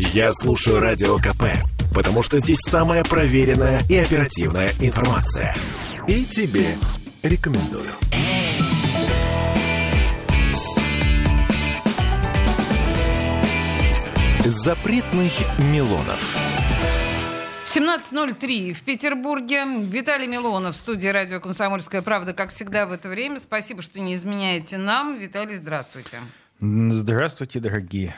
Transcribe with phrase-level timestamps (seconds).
[0.00, 1.42] Я слушаю Радио КП,
[1.92, 5.56] потому что здесь самая проверенная и оперативная информация.
[6.06, 6.76] И тебе
[7.24, 7.82] рекомендую.
[14.44, 16.36] Запретных Милонов.
[17.66, 19.64] 17.03 в Петербурге.
[19.82, 23.40] Виталий Милонов в студии радио «Комсомольская правда», как всегда в это время.
[23.40, 25.18] Спасибо, что не изменяете нам.
[25.18, 26.20] Виталий, здравствуйте.
[26.60, 28.16] Здравствуйте, дорогие.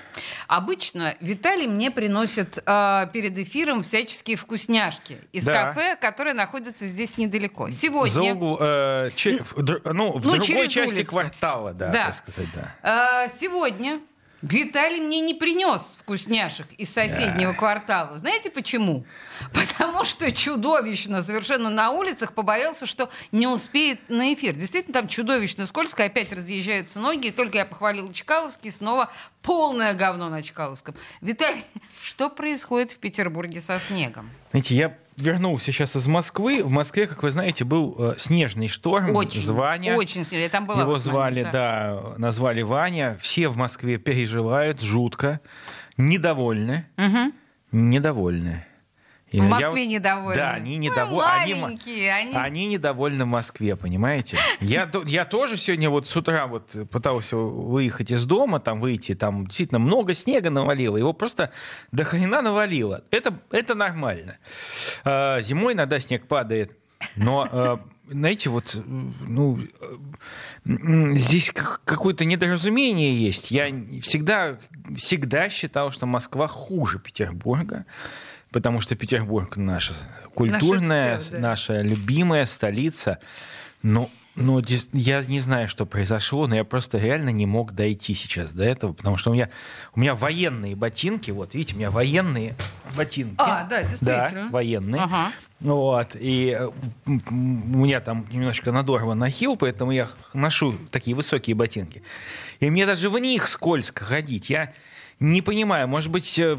[0.48, 5.52] Обычно Виталий мне приносит э, перед эфиром всяческие вкусняшки из Да.
[5.66, 7.68] кафе, которое находится здесь недалеко.
[7.68, 9.56] Сегодня За угол, э, че- в,
[9.92, 11.06] ну, в ну, другой части улицу.
[11.10, 12.04] квартала, да, Да.
[12.06, 13.26] так сказать, да.
[13.26, 14.00] э, сегодня
[14.42, 18.16] Виталий мне не принес вкусняшек из соседнего квартала.
[18.18, 19.04] Знаете почему?
[19.52, 24.54] Потому что чудовищно совершенно на улицах побоялся, что не успеет на эфир.
[24.54, 27.28] Действительно, там чудовищно скользко, опять разъезжаются ноги.
[27.28, 29.12] И только я похвалил Чкаловский, снова
[29.42, 30.94] полное говно на Чкаловском.
[31.20, 31.64] Виталий,
[32.00, 34.30] что происходит в Петербурге со снегом?
[34.52, 36.62] Знаете, я вернулся сейчас из Москвы.
[36.64, 39.14] В Москве, как вы знаете, был э, снежный шторм.
[39.14, 39.94] Очень, Званя.
[39.96, 40.42] очень сильно.
[40.42, 40.80] Я там была.
[40.82, 42.00] Его этот момент, звали, да.
[42.18, 43.16] назвали Ваня.
[43.20, 45.40] Все в Москве переживают жутко,
[45.96, 47.32] недовольны, Мгм.
[47.72, 48.64] недовольны.
[49.32, 50.34] В я Москве вот- недовольны.
[50.36, 51.30] Да, они недовольны.
[51.30, 54.38] они мо- маленькие, они- Они недовольны в Москве, понимаете?
[54.60, 59.46] Я, я тоже сегодня вот с утра вот пытался выехать из дома, там выйти, там
[59.46, 61.52] действительно много снега навалило, его просто
[61.92, 63.04] до хрена навалило.
[63.10, 64.38] Это, это нормально.
[65.04, 66.76] А, Зимой иногда снег падает,
[67.16, 69.60] но, а, знаете, вот, ну,
[70.64, 73.50] здесь как- какое-то недоразумение есть.
[73.50, 73.66] Я
[74.02, 74.58] всегда,
[74.96, 77.86] всегда считал, что Москва хуже Петербурга.
[78.52, 79.94] Потому что Петербург наша
[80.34, 81.38] культурная, всё, да.
[81.38, 83.18] наша любимая столица.
[83.82, 88.12] Но, но дес- я не знаю, что произошло, но я просто реально не мог дойти
[88.14, 89.50] сейчас до этого, потому что у меня,
[89.94, 92.56] у меня военные ботинки, вот видите, у меня военные
[92.96, 93.36] ботинки.
[93.38, 94.30] А, да, действительно.
[94.46, 95.02] Да, военные.
[95.02, 95.32] Ага.
[95.60, 96.68] Вот, и э,
[97.06, 102.02] у меня там немножко надорван нахил, поэтому я ношу такие высокие ботинки.
[102.60, 104.50] И мне даже в них скользко ходить.
[104.50, 104.72] Я
[105.20, 106.58] не понимаю, может быть, э,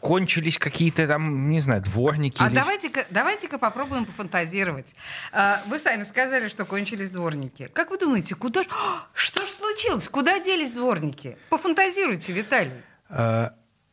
[0.00, 2.36] кончились какие-то там, не знаю, дворники.
[2.40, 4.94] А или- давайте-ка, давайте-ка попробуем пофантазировать.
[5.32, 7.68] А, Вы сами сказали, что кончились дворники.
[7.72, 8.62] Как вы думаете, куда.
[9.14, 10.08] Что ж случилось?
[10.08, 11.36] Куда делись дворники?
[11.50, 12.72] Пофантазируйте, Виталий.
[13.10, 13.50] Э,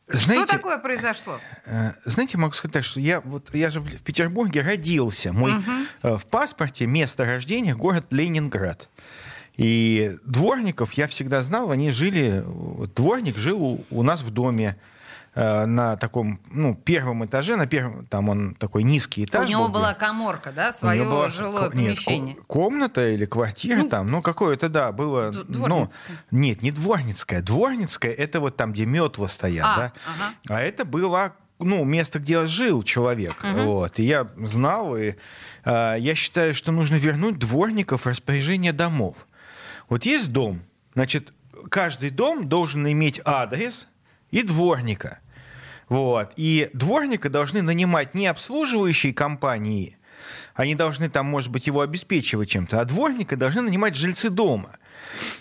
[0.08, 1.40] Знаете, Что такое произошло?
[1.64, 5.32] э, знаете, могу сказать так, что я вот я же в Петербурге родился.
[5.32, 5.52] Мой
[6.04, 8.88] э, в паспорте место рождения город Ленинград.
[9.56, 12.44] И дворников я всегда знал, они жили,
[12.94, 14.76] дворник жил у, у нас в доме
[15.34, 19.46] э, на таком, ну, первом этаже, на первом, там он такой низкий этаж.
[19.46, 22.34] У него был, была коморка, да, свое была жилое ко- нет, помещение.
[22.34, 25.32] ко- комната или квартира Ну, там, ну какое-то, да, было.
[25.34, 26.16] ну, дворницкое.
[26.30, 27.40] нет, не дворницкая.
[27.40, 29.92] Дворницкая это вот там, где метла стоят, А, да.
[30.06, 30.34] ага.
[30.48, 33.42] А это было ну, место, где жил человек.
[33.42, 33.98] Вот.
[33.98, 35.14] И я знал, и
[35.64, 39.25] э, я считаю, что нужно вернуть дворников в распоряжение домов.
[39.88, 40.62] Вот есть дом,
[40.94, 41.32] значит,
[41.70, 43.88] каждый дом должен иметь адрес
[44.30, 45.20] и дворника.
[45.88, 46.32] Вот.
[46.36, 49.96] И дворника должны нанимать не обслуживающие компании,
[50.54, 54.76] они должны там, может быть, его обеспечивать чем-то, а дворника должны нанимать жильцы дома.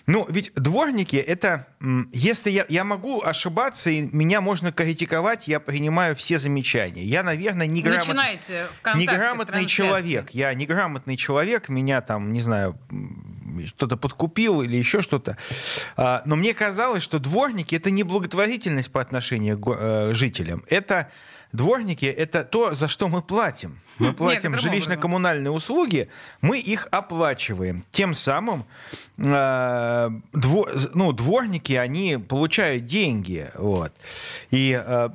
[0.06, 1.68] Ну, ведь дворники это,
[2.12, 7.04] если я, я могу ошибаться, и меня можно критиковать, я принимаю все замечания.
[7.04, 10.32] Я, наверное, в неграмотный человек.
[10.32, 12.78] Я неграмотный человек, меня там, не знаю,
[13.66, 15.38] что-то подкупил или еще что-то.
[15.96, 20.64] А, Но мне казалось, что дворники это не благотворительность по отношению к э, жителям.
[20.70, 21.10] Это
[21.52, 23.80] дворники это то, за что мы платим.
[23.98, 26.10] Мы платим жилищно-коммунальные услуги,
[26.42, 27.84] мы их оплачиваем.
[27.92, 28.66] Тем самым
[29.18, 33.50] э, дво- ну, дворники, они получают деньги.
[33.56, 33.94] Вот.
[34.52, 35.10] И э,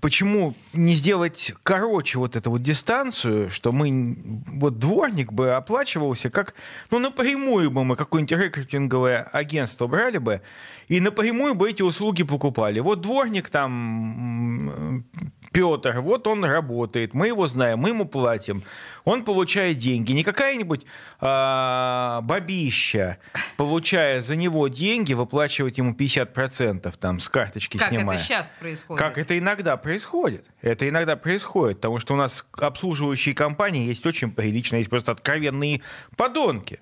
[0.00, 4.16] почему не сделать короче вот эту вот дистанцию, что мы,
[4.46, 6.54] вот дворник бы оплачивался как,
[6.90, 10.42] ну, напрямую бы мы какое-нибудь рекрутинговое агентство брали бы,
[10.88, 12.80] и напрямую бы эти услуги покупали.
[12.80, 15.04] Вот дворник там
[15.52, 18.62] Петр, вот он работает, мы его знаем, мы ему платим,
[19.04, 20.12] он получает деньги.
[20.12, 20.84] Не какая-нибудь
[21.20, 23.18] а, бабища,
[23.56, 28.16] получая за него деньги, выплачивать ему 50% там с карточки Как снимая.
[28.16, 29.02] это сейчас происходит?
[29.02, 30.44] Как это иногда происходит.
[30.60, 35.82] Это иногда происходит, потому что у нас обслуживающие компании есть очень прилично, есть просто откровенные
[36.16, 36.80] подонки.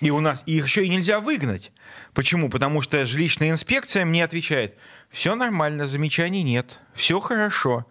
[0.00, 1.72] И у нас их еще и нельзя выгнать.
[2.14, 2.50] Почему?
[2.50, 4.76] Потому что жилищная инспекция мне отвечает,
[5.10, 7.86] все нормально, замечаний нет, все хорошо.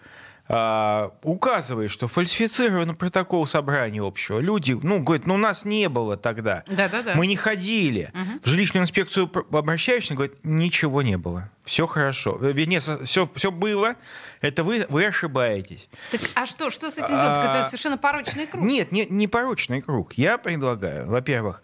[0.47, 4.39] а, указывает, что фальсифицирован протокол собрания общего.
[4.39, 6.63] Люди, ну, говорят, ну, у нас не было тогда.
[6.67, 7.15] Да-да-да.
[7.15, 8.11] Мы не ходили.
[8.43, 11.49] В жилищную инспекцию обращаешься, говорят, ничего не было.
[11.63, 12.37] Все хорошо.
[12.39, 13.95] Э, Вернее, все, все было.
[14.41, 15.89] Это вы, вы ошибаетесь.
[16.11, 17.39] Так, а что, что с этим делать?
[17.39, 18.63] А, Это совершенно порочный круг.
[18.63, 20.13] Нет, не, не порочный круг.
[20.13, 21.63] Я предлагаю, во-первых,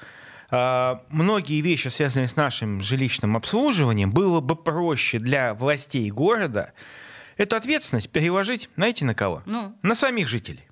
[0.51, 6.73] многие вещи, связанные с нашим жилищным обслуживанием, было бы проще для властей города
[7.37, 9.41] эту ответственность переложить, знаете, на кого?
[9.45, 9.75] Ну?
[9.81, 10.67] На самих жителей.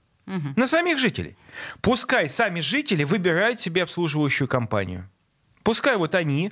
[0.55, 1.35] На самих жителей.
[1.81, 5.09] Пускай сами жители выбирают себе обслуживающую компанию.
[5.63, 6.51] Пускай вот они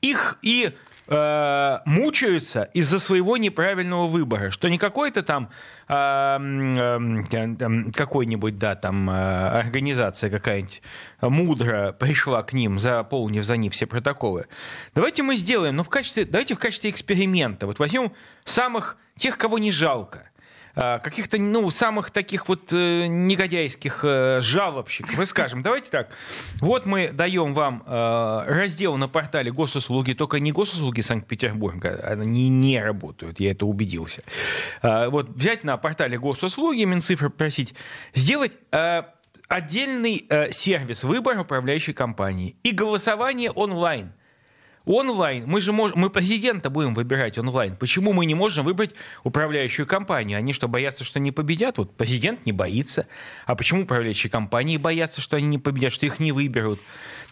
[0.00, 0.72] их и
[1.08, 5.50] э, мучаются из-за своего неправильного выбора, что не какой-то там
[5.88, 10.82] м, э, какой-нибудь, да, там э, организация какая-нибудь
[11.20, 14.46] мудро пришла к ним, заполнив за них все протоколы.
[14.94, 18.12] Давайте мы сделаем, ну, в качестве, давайте в качестве эксперимента, вот возьмем
[18.44, 20.29] самых, тех, кого не жалко, а,
[20.80, 25.20] каких-то, ну, самых таких вот э, негодяйских э, жалобщиков.
[25.20, 26.08] И скажем, давайте так,
[26.60, 32.80] вот мы даем вам э, раздел на портале госуслуги, только не госуслуги Санкт-Петербурга, они не
[32.80, 34.22] работают, я это убедился.
[34.80, 37.74] А, вот взять на портале госуслуги, Минцифры просить,
[38.14, 38.52] сделать
[39.48, 44.12] отдельный сервис выбора управляющей компании и голосование онлайн.
[44.90, 45.44] Онлайн.
[45.46, 47.76] Мы же можем, мы президента будем выбирать онлайн.
[47.76, 48.92] Почему мы не можем выбрать
[49.22, 50.36] управляющую компанию?
[50.36, 51.78] Они что, боятся, что не победят?
[51.78, 53.06] Вот президент не боится.
[53.46, 56.80] А почему управляющие компании боятся, что они не победят, что их не выберут?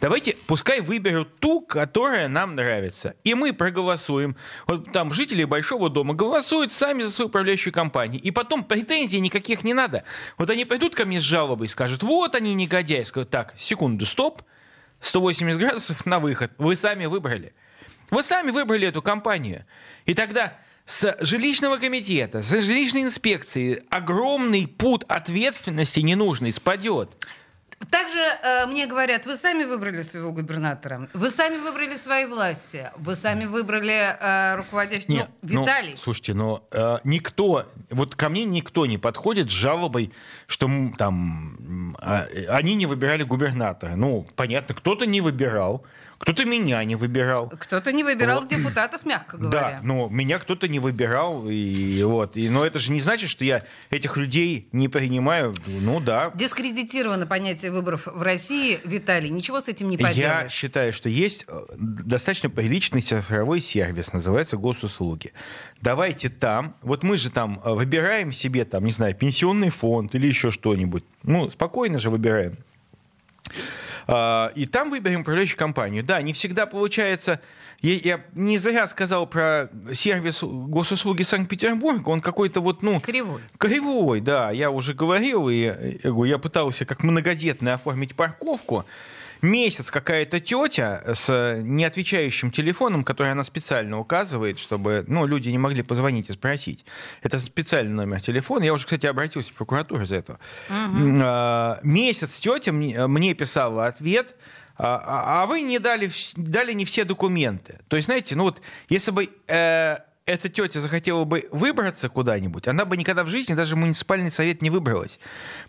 [0.01, 3.17] Давайте, пускай выберут ту, которая нам нравится.
[3.25, 4.37] И мы проголосуем.
[4.69, 8.23] Вот там жители Большого дома голосуют сами за свою управляющую компанию.
[8.23, 10.05] И потом претензий никаких не надо.
[10.37, 13.03] Вот они придут ко мне с жалобой и скажут, вот они негодяи.
[13.03, 14.43] Скажут, так, секунду, стоп.
[15.00, 16.53] 180 градусов на выход.
[16.59, 17.53] Вы сами выбрали.
[18.11, 19.65] Вы сами выбрали эту компанию.
[20.06, 27.27] И тогда с жилищного комитета, с жилищной инспекции огромный путь ответственности ненужный спадет.
[27.91, 33.17] Также э, мне говорят, вы сами выбрали своего губернатора, вы сами выбрали свои власти, вы
[33.17, 35.13] сами выбрали э, руководящего...
[35.13, 39.53] Нет, ну, ну, Виталий, слушайте, но э, никто, вот ко мне никто не подходит с
[39.53, 40.13] жалобой,
[40.47, 43.95] что там а, э, они не выбирали губернатора.
[43.97, 45.85] Ну, понятно, кто-то не выбирал,
[46.19, 47.49] кто-то меня не выбирал.
[47.49, 48.49] кто-то не выбирал Вот.
[48.49, 49.81] депутатов, мягко Да, говоря.
[49.82, 53.62] но меня кто-то не выбирал, и вот, и, но это же не значит, что я
[53.91, 55.55] этих людей не принимаю.
[55.67, 60.17] Ну да, Дискредитировано понятие выборов в России, Виталий, ничего с этим не поделаешь.
[60.44, 65.32] Я считаю, что есть э, достаточно приличный цифровой сервис, называется госуслуги.
[65.81, 70.26] Давайте там, вот мы же там э, выбираем себе, там, не знаю, пенсионный фонд или
[70.26, 71.05] еще что-нибудь.
[71.23, 72.56] Ну, спокойно же выбираем.
[74.11, 76.03] А, И там выберем управляющую компанию.
[76.03, 77.41] Да, не всегда получается.
[77.81, 82.09] Я, не зря сказал про сервис госуслуги Санкт-Петербурга.
[82.09, 83.43] Он какой-то вот, ну, Кривой.
[83.59, 88.85] Кривой, да, я уже говорил, и я пытался как многодетный оформить парковку.
[89.43, 95.82] Месяц какая-то тетя с неотвечающим телефоном, который она специально указывает, чтобы ну, люди не могли
[95.82, 96.85] позвонить и спросить.
[97.23, 98.64] Это специальный номер телефона.
[98.64, 100.38] Я уже, кстати, обратился в прокуратуру за это.
[100.69, 104.35] А, Месяц тетя мне, мне писала ответ,
[104.76, 107.81] а, а- а вы не дали, дали не все документы.
[107.88, 109.99] То есть, знаете, ну вот, если бы э,
[110.29, 114.61] эта тетя захотела бы выбраться куда-нибудь, она бы никогда в жизни даже в муниципальный совет
[114.61, 115.19] не выбралась.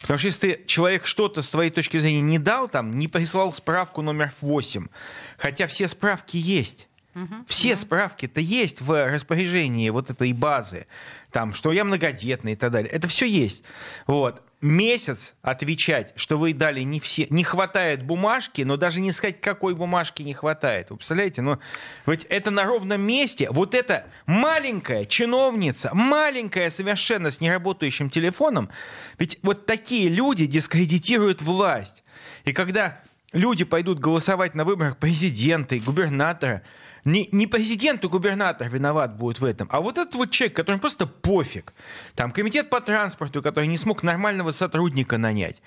[0.02, 3.54] Потому что если ты, человек что-то с твоей точки зрения не дал, там, не прислал
[3.54, 4.88] справку номер 8,
[5.38, 6.88] хотя все справки есть.
[7.48, 10.88] Все справки-то есть в распоряжении вот этой базы,
[11.32, 12.90] там, что я многодетный и так далее.
[12.90, 13.64] Это все есть.
[14.08, 14.42] Вот.
[14.62, 19.74] Месяц отвечать, что вы дали не все, не хватает бумажки, но даже не сказать, какой
[19.74, 20.90] бумажки не хватает.
[20.90, 21.42] Вы представляете?
[21.42, 21.60] Ну,
[22.06, 23.48] ведь это на ровном месте.
[23.52, 28.70] Вот эта маленькая чиновница, маленькая совершенно с неработающим телефоном,
[29.18, 32.04] ведь вот такие люди дискредитируют власть.
[32.44, 33.02] И когда
[33.32, 36.64] люди пойдут голосовать на выборах президента и губернатора,
[37.06, 40.78] не, не президент и губернатор виноват будет в этом, а вот этот вот человек, который
[40.78, 41.74] просто пофиг.
[42.16, 45.62] Там комитет по транспорту, который не смог нормального сотрудника нанять.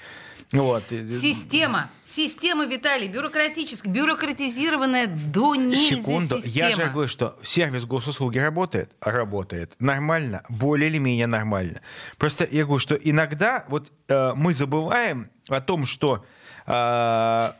[0.52, 0.84] Вот.
[0.90, 1.90] Система.
[2.04, 6.40] Система, Виталий, бюрократическая, бюрократизированная до нельзя Секунду.
[6.42, 6.68] система.
[6.68, 8.92] Я же говорю, что сервис госуслуги работает?
[9.00, 9.74] Работает.
[9.78, 10.42] Нормально.
[10.50, 11.80] Более или менее нормально.
[12.18, 16.22] Просто я говорю, что иногда вот э, мы забываем о том, что
[16.66, 17.50] э,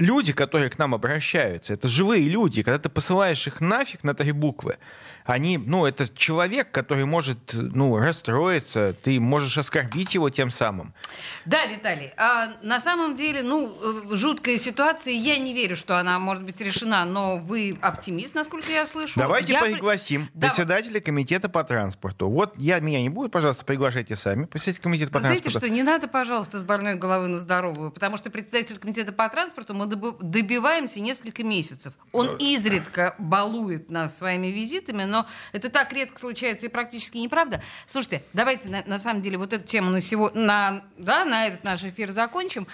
[0.00, 2.62] люди, которые к нам обращаются, это живые люди.
[2.62, 4.78] Когда ты посылаешь их нафиг на три буквы,
[5.24, 10.94] они, ну, это человек, который может, ну, расстроиться, ты можешь оскорбить его тем самым.
[11.44, 13.72] Да, Виталий, а на самом деле, ну,
[14.12, 18.70] э, жуткая ситуация, я не верю, что она может быть решена, но вы оптимист, насколько
[18.70, 19.18] я слышу.
[19.18, 19.62] Давайте я...
[19.62, 20.48] пригласим Да.
[20.48, 22.28] председателя комитета по транспорту.
[22.28, 24.44] Вот я, меня не будет, пожалуйста, приглашайте сами.
[24.44, 25.66] Председатель комитета по знаете, транспорту.
[25.66, 29.74] что не надо, пожалуйста, с больной головы на здоровую, потому что председатель комитета по транспорту
[29.74, 31.94] мы добиваемся несколько месяцев.
[32.12, 37.62] Он изредка балует нас своими визитами, но это так редко случается и практически неправда.
[37.86, 41.64] Слушайте, давайте на, на самом деле вот эту тему на, сего, на, да, на этот
[41.64, 42.66] наш эфир закончим.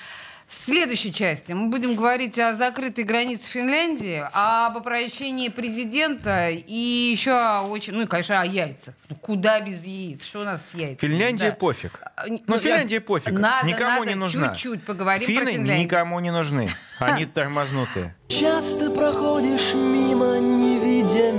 [0.49, 6.73] В следующей части мы будем говорить о закрытой границе Финляндии, об обращении президента и
[7.11, 8.95] еще о очень, ну и, конечно, о яйцах.
[9.09, 10.25] Ну, куда без яиц?
[10.25, 10.99] Что у нас с яйцами?
[11.11, 11.57] Финляндия Да.
[11.57, 12.01] пофиг.
[12.15, 13.33] А, Ну, ну, Финляндия я- пофиг.
[13.33, 14.49] Надо, никому надо не нужна.
[14.55, 15.81] Чуть-чуть поговорим про Финны Финляндию.
[15.85, 16.69] никому не нужны.
[17.01, 18.15] Они тормознутые.
[18.29, 21.33] Часто проходишь мимо, не видя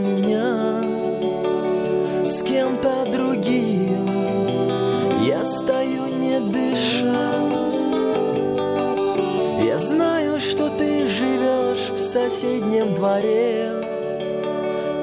[12.07, 13.69] соседнем дворе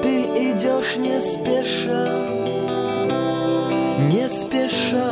[0.01, 2.07] Ты идешь не спеша
[4.09, 5.11] Не спеша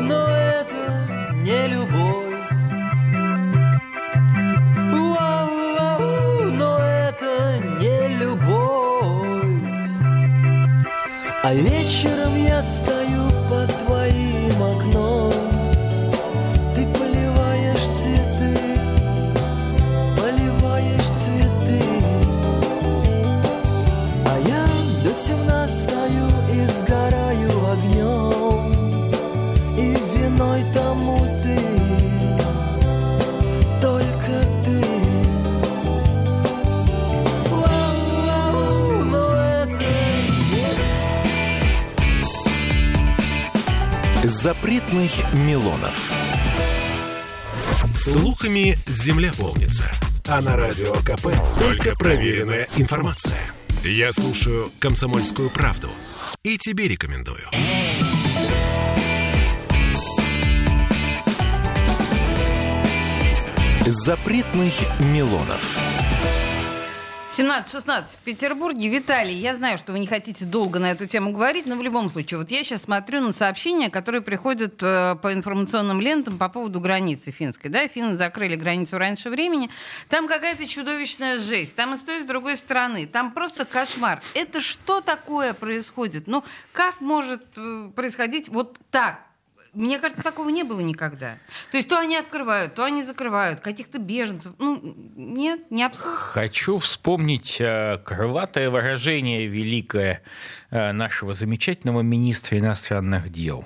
[0.00, 0.82] но это
[1.42, 2.34] не любовь.
[6.58, 9.58] Но это не любовь.
[11.42, 12.93] А вечером я стою
[44.44, 46.12] Запретных Милонов.
[47.90, 49.90] Слухами земля полнится.
[50.28, 53.40] А на радио КП только проверенная информация.
[53.82, 55.88] Я слушаю «Комсомольскую правду»
[56.42, 57.40] и тебе рекомендую.
[63.86, 66.03] Запретных Милонов.
[67.36, 68.88] 17-16 в Петербурге.
[68.88, 72.08] Виталий, я знаю, что вы не хотите долго на эту тему говорить, но в любом
[72.08, 76.78] случае, вот я сейчас смотрю на сообщения, которые приходят э, по информационным лентам по поводу
[76.78, 77.70] границы финской.
[77.70, 79.68] Да, финны закрыли границу раньше времени.
[80.08, 81.74] Там какая-то чудовищная жесть.
[81.74, 83.04] Там и с той, и с другой стороны.
[83.08, 84.22] Там просто кошмар.
[84.34, 86.28] Это что такое происходит?
[86.28, 89.23] Ну, как может э, происходить вот так?
[89.74, 91.36] Мне кажется, такого не было никогда.
[91.70, 94.54] То есть то они открывают, то они закрывают каких-то беженцев.
[94.58, 94.80] Ну,
[95.16, 96.14] нет, не абсурд.
[96.16, 100.22] Хочу вспомнить э, крылатое выражение великое
[100.70, 103.64] э, нашего замечательного министра иностранных дел.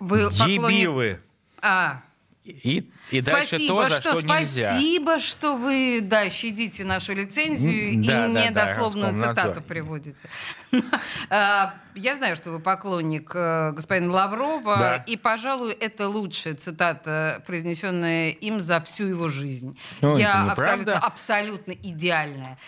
[0.00, 1.20] Вы поклонник- Дебилы.
[1.60, 2.02] А,
[2.44, 4.72] И, и дальше спасибо, то, за что, нельзя.
[4.72, 10.28] спасибо, что вы, да, щадите нашу лицензию да, и да, не да, цитату приводите.
[11.30, 14.96] А, Я знаю, что вы поклонник э, господина Лаврова, Да.
[15.06, 19.78] и, пожалуй, это лучшая цитата, произнесенная им за всю его жизнь.
[20.00, 22.58] Ну, Я абсолютно, абсолютно идеальная.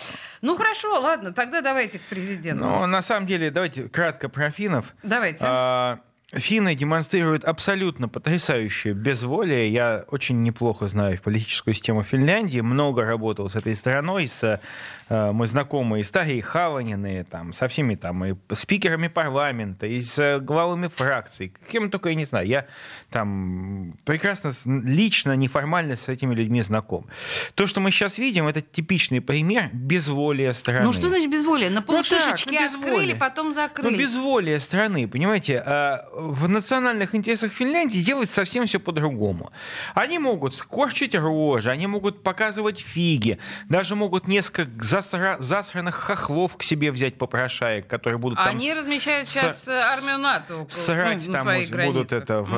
[0.41, 2.65] Ну хорошо, ладно, тогда давайте к президенту.
[2.65, 4.95] Но на самом деле, давайте кратко про финнов.
[5.03, 5.41] Давайте.
[5.43, 6.01] А,
[6.35, 9.69] Финны демонстрируют абсолютно потрясающее безволие.
[9.69, 14.61] Я очень неплохо знаю политическую систему Финляндии, много работал с этой страной, с,
[15.09, 20.01] э, мы знакомы и с Тарьей Хаваниной, там, со всеми там, и спикерами парламента, и
[20.01, 22.47] с э, главами фракций, кем только я не знаю.
[22.47, 22.67] Я
[23.11, 27.07] там прекрасно, лично, неформально с этими людьми знаком.
[27.55, 30.85] То, что мы сейчас видим, это типичный пример безволия страны.
[30.85, 31.71] Ну что значит безволие?
[31.71, 33.93] На Ну так, полшишечки ну, открыли, потом закрыли.
[33.93, 39.51] Ну, безволие страны, понимаете, а, в национальных интересах Финляндии делать совсем все по-другому.
[39.95, 43.39] Они могут скорчить рожи, они могут показывать фиги,
[43.69, 48.77] даже могут несколько засра- засранных хохлов к себе взять попрошаек, которые будут там Они с-
[48.77, 51.93] размещают с- сейчас э, армию НАТО Срать ну, там своей границе.
[51.95, 52.51] будут это в,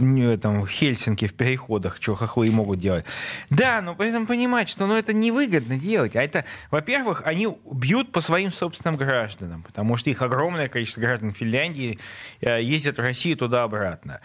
[0.00, 0.16] Мгм.
[0.16, 3.04] э, э, там, в Хельсинки в переходах, что хохлы и могут делать.
[3.50, 6.16] Да, но при этом понимать, что ну, это невыгодно делать.
[6.16, 11.32] А это, во-первых, они бьют по своим собственным гражданам, потому что их огромное количество граждан
[11.32, 11.98] Финляндии
[12.40, 14.20] ездят в Россию туда-обратно.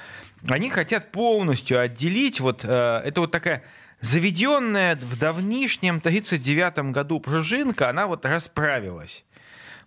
[0.47, 3.63] Они хотят полностью отделить вот э, это вот такая
[4.01, 9.23] заведенная в давнишнем 1939 году пружинка, она вот расправилась.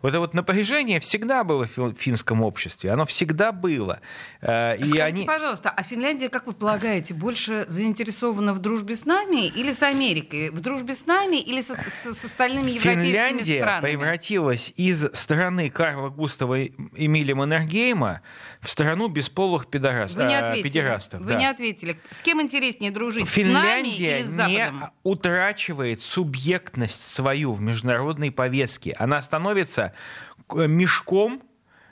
[0.03, 4.01] Вот это вот напряжение всегда было в финском обществе, оно всегда было.
[4.41, 5.25] Э, и Скажите, они...
[5.25, 10.51] пожалуйста, а Финляндия, как вы полагаете, больше заинтересована в дружбе с нами или с Америкой?
[10.51, 13.91] В дружбе с нами или с, с, с остальными европейскими Финляндия странами?
[13.91, 18.23] превратилась из страны Карла Густава Эмилия Маннергейма
[18.61, 20.15] в страну бесполых пидорас...
[20.15, 20.63] Вы не э, ответили.
[20.63, 21.21] педерастов.
[21.21, 21.39] Вы да.
[21.39, 21.99] не ответили.
[22.11, 23.29] С кем интереснее дружить?
[23.29, 24.81] Финляндия с нами или с Западом?
[24.81, 28.95] не утрачивает субъектность свою в международной повестке.
[28.99, 29.86] Она становится
[30.53, 31.43] мешком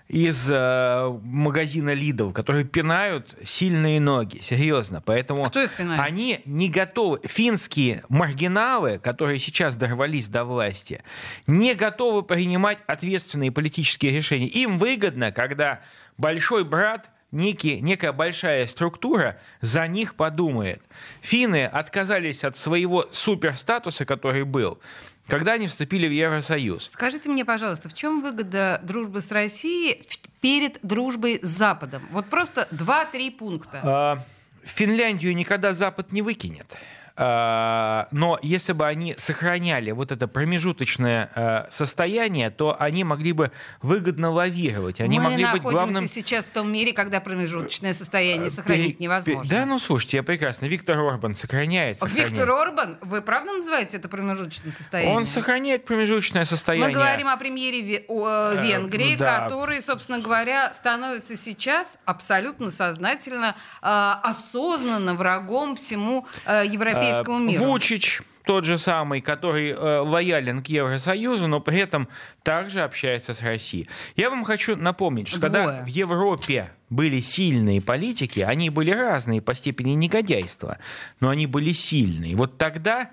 [0.09, 5.01] из э, магазина Lidl, которые пинают сильные ноги, серьезно.
[5.01, 6.01] Поэтому Кто их пинает?
[6.01, 7.21] они не готовы.
[7.25, 11.03] Финские маргиналы, которые сейчас дорвались до власти,
[11.47, 14.47] не готовы принимать ответственные политические решения.
[14.47, 15.81] Им выгодно, когда
[16.19, 20.83] большой брат некий, некая большая структура за них подумает.
[21.23, 24.79] Финны отказались от своего суперстатуса, который был,
[25.27, 26.89] когда они вступили в Евросоюз.
[26.91, 30.03] Скажите мне, пожалуйста, в чем выгода дружбы с Россией
[30.41, 32.07] перед дружбой с Западом?
[32.11, 33.81] Вот просто два-три пункта.
[33.83, 34.19] А,
[34.63, 36.77] Финляндию никогда Запад не выкинет.
[37.17, 43.53] А, но если бы они сохраняли вот это промежуточное а, состояние, то они могли бы
[43.83, 45.01] выгодно лавировать.
[45.01, 46.09] Они Мы могли быть главным...
[46.09, 49.49] сейчас в том мире, когда промежуточное состояние сохранить невозможно.
[49.49, 50.67] Да, ну слушайте, я прекрасно.
[50.67, 52.01] Виктор Орбан сохраняет.
[52.01, 52.31] сохраняет.
[52.31, 52.99] Виктор Орбан?
[53.01, 55.17] Вы правда называете это промежуточное состояние?
[55.17, 56.89] Он сохраняет промежуточное состояние.
[56.89, 59.43] Мы говорим о премьере э, Венгрии, да.
[59.43, 63.87] который, собственно говоря, становится сейчас абсолютно сознательно, э,
[64.23, 67.65] осознанно врагом всему э, европейскому европейскому миру.
[67.65, 72.09] Вучич, тот же самый, который э, лоялен к Евросоюзу, но при этом
[72.43, 73.89] также общается с Россией.
[74.17, 75.53] Я вам хочу напомнить, что Двое.
[75.53, 80.79] когда в Европе были сильные политики, они были разные по степени негодяйства,
[81.21, 82.37] но они были сильные.
[82.37, 83.11] Вот тогда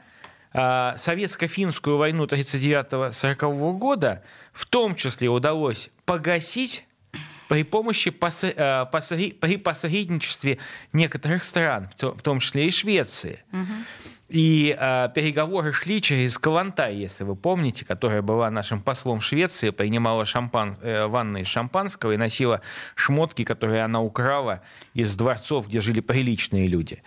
[0.53, 6.85] э, советско-финскую войну 1939-1940 года в том числе удалось погасить
[7.51, 8.85] при помощи э,
[9.41, 10.57] при посредничестве
[10.93, 13.43] некоторых стран, в том числе и Швеции.
[14.29, 20.23] И э, переговоры шли через Калантай, если вы помните, которая была нашим послом Швеции, принимала
[20.23, 22.61] шампан, э, ванны из шампанского и носила
[22.95, 24.61] шмотки, которые она украла
[24.93, 27.03] из дворцов, где жили приличные люди.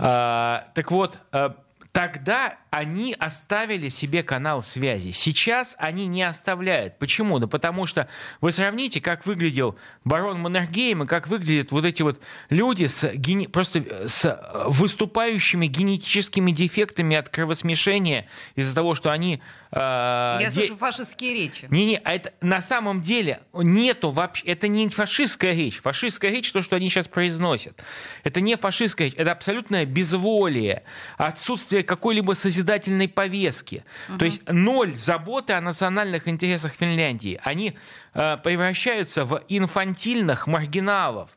[0.00, 1.50] А, так вот, э,
[1.92, 5.12] тогда они оставили себе канал связи.
[5.12, 6.98] Сейчас они не оставляют.
[6.98, 7.38] Почему?
[7.38, 8.08] Да потому что
[8.40, 13.46] вы сравните, как выглядел барон Маннергейм и как выглядят вот эти вот люди с, гени...
[13.46, 18.26] просто с выступающими генетическими дефектами от кровосмешения
[18.56, 19.40] из-за того, что они...
[19.70, 20.50] Э, Я де...
[20.50, 21.68] слышу фашистские речи.
[21.70, 24.44] Не-не, а это на самом деле нету вообще...
[24.46, 25.80] Это не фашистская речь.
[25.80, 27.80] Фашистская речь, то, что они сейчас произносят.
[28.24, 29.16] Это не фашистская речь.
[29.16, 30.82] Это абсолютное безволие,
[31.18, 33.84] отсутствие какой-либо созидательности созидательной повестки.
[34.08, 34.18] Угу.
[34.18, 37.40] То есть ноль заботы о национальных интересах Финляндии.
[37.42, 37.76] Они
[38.14, 41.30] э, превращаются в инфантильных маргиналов.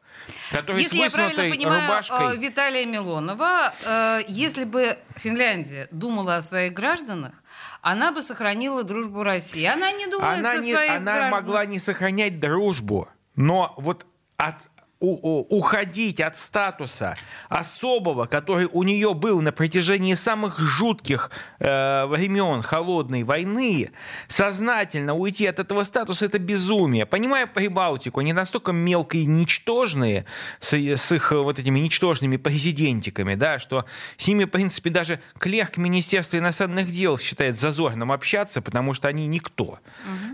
[0.52, 2.36] Которые если я правильно понимаю рубашкой...
[2.36, 7.34] Э, Виталия Милонова, э, если бы Финляндия думала о своих гражданах,
[7.82, 9.64] она бы сохранила дружбу России.
[9.66, 11.32] Она не думает она о не, своих Она гражданах.
[11.32, 14.06] могла не сохранять дружбу, но вот
[14.38, 14.56] от
[15.00, 17.16] уходить от статуса
[17.50, 21.30] особого, который у нее был на протяжении самых жутких
[21.60, 23.92] э, времен холодной войны,
[24.28, 27.06] сознательно уйти от этого статуса это безумие.
[27.06, 30.26] Понимая Прибалтику, они настолько мелкие и ничтожные
[30.60, 33.86] с, с их вот этими ничтожными президентиками, да, что
[34.18, 39.28] с ними, в принципе, даже клерк Министерства иностранных дел считает зазорным общаться, потому что они
[39.28, 39.64] никто.
[39.64, 39.80] Угу.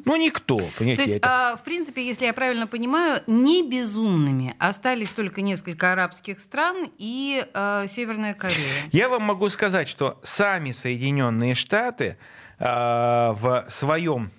[0.06, 0.95] Ну, никто, понимаете.
[0.95, 1.52] То есть, это...
[1.52, 7.46] а, в принципе, если я правильно понимаю, не безумными Остались только несколько арабских стран и
[7.54, 8.89] э, Северная Корея.
[8.92, 12.18] Я вам могу сказать, что сами Соединенные Штаты
[12.60, 14.32] э, в своем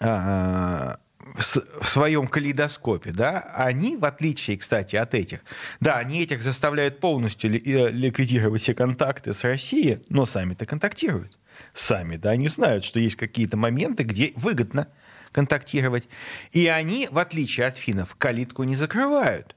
[0.00, 0.96] э,
[1.34, 5.40] в своем калейдоскопе, да, они, в отличие, кстати, от этих,
[5.80, 11.38] да, они этих заставляют полностью э, ликвидировать все контакты с Россией, но сами-то контактируют.
[11.72, 14.88] Сами, да, они знают, что есть какие-то моменты, где выгодно
[15.34, 16.08] контактировать.
[16.52, 19.56] И они, в отличие от финнов, калитку не закрывают.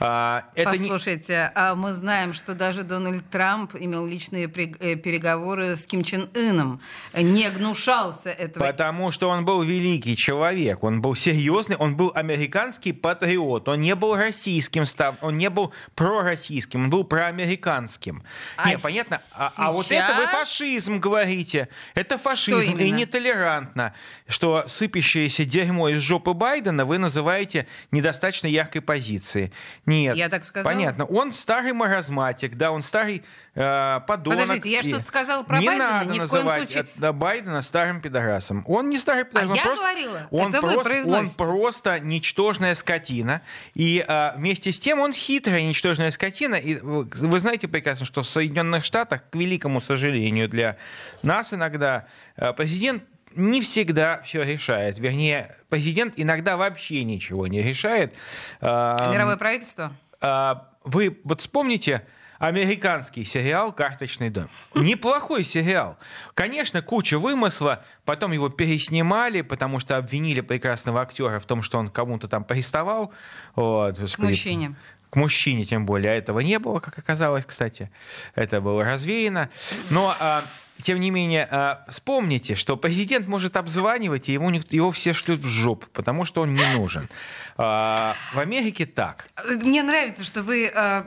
[0.00, 1.52] А, это Послушайте, не...
[1.54, 6.80] а мы знаем, что даже Дональд Трамп имел личные э, переговоры с Ким Чен Ыном,
[7.14, 8.64] не гнушался этого.
[8.64, 13.94] Потому что он был великий человек, он был серьезный, он был американский патриот, он не
[13.94, 14.84] был российским,
[15.20, 18.24] он не был пророссийским, он был проамериканским.
[18.56, 19.18] А не, понятно?
[19.18, 19.54] Сейчас...
[19.56, 21.68] А вот это вы фашизм говорите.
[21.94, 23.94] Это фашизм и нетолерантно,
[24.26, 29.52] что сыпящееся дерьмо из жопы Байдена вы называете недостаточно яркой позицией.
[29.86, 30.16] Нет.
[30.16, 30.72] Я так сказала?
[30.72, 31.04] Понятно.
[31.04, 33.22] Он старый маразматик, да, он старый
[33.54, 34.40] э, подонок.
[34.40, 35.90] Подождите, я что-то сказала про не Байдена?
[35.90, 37.12] надо Ни в коем случае.
[37.12, 38.64] Байдена старым пидорасом.
[38.66, 39.48] Он не старый пидорас.
[39.48, 41.36] А он я просто, говорила, он это вы просто, он произносите.
[41.36, 43.42] просто ничтожная скотина.
[43.74, 46.54] И э, вместе с тем он хитрая ничтожная скотина.
[46.54, 50.76] И вы вы знаете прекрасно, что в Соединенных Штатах, к великому сожалению для
[51.22, 53.02] нас иногда, э, президент
[53.36, 54.98] не всегда все решает.
[54.98, 58.14] Вернее, президент иногда вообще ничего не решает.
[58.60, 59.92] Э, Мировое правительство?
[60.20, 62.06] а, вы вот вспомните
[62.38, 64.48] американский сериал «Карточный дом».
[64.74, 65.98] Неплохой сериал.
[66.34, 67.84] Конечно, куча вымысла.
[68.04, 73.12] Потом его переснимали, потому что обвинили прекрасного актера в том, что он кому-то там приставал.
[73.54, 74.74] Вот, К мужчине.
[75.10, 76.10] К мужчине, тем более.
[76.10, 77.90] А этого не было, как оказалось, кстати.
[78.34, 79.48] Это было развеяно.
[79.90, 80.42] Но, а,
[80.82, 85.48] тем не менее, а, вспомните, что президент может обзванивать, и ему, его все шлют в
[85.48, 87.08] жопу, потому что он не нужен.
[87.56, 89.28] А, в Америке так.
[89.62, 91.02] Мне нравится, что вы э,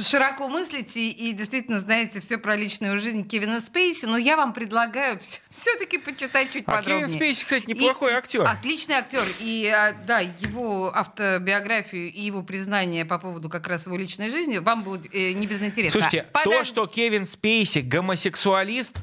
[0.00, 5.18] широко мыслите и действительно знаете все про личную жизнь Кевина Спейси, но я вам предлагаю
[5.50, 7.06] все-таки почитать чуть А подробнее.
[7.06, 8.42] Кевин Спейси, кстати, неплохой И- актер.
[8.46, 9.22] Отличный актер.
[9.40, 14.58] И а, да, его автобиографию и его признание по поводу как раз его личной жизни
[14.58, 16.00] вам будет э, не безинтересно.
[16.00, 16.64] Слушайте, то, Подожди.
[16.70, 18.96] что Кевин Спейси гомосексуалист,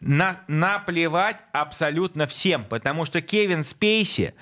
[0.00, 4.34] на, наплевать абсолютно всем, потому что Кевин Спейси,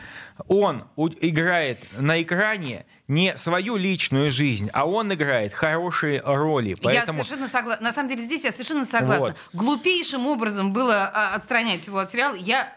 [0.49, 6.75] он у- играет на экране не свою личную жизнь, а он играет хорошие роли.
[6.75, 7.19] Поэтому...
[7.19, 7.85] Я совершенно согласна.
[7.85, 9.29] На самом деле здесь я совершенно согласна.
[9.29, 9.51] Вот.
[9.53, 12.35] Глупейшим образом было а, отстранять его от сериала.
[12.35, 12.76] Я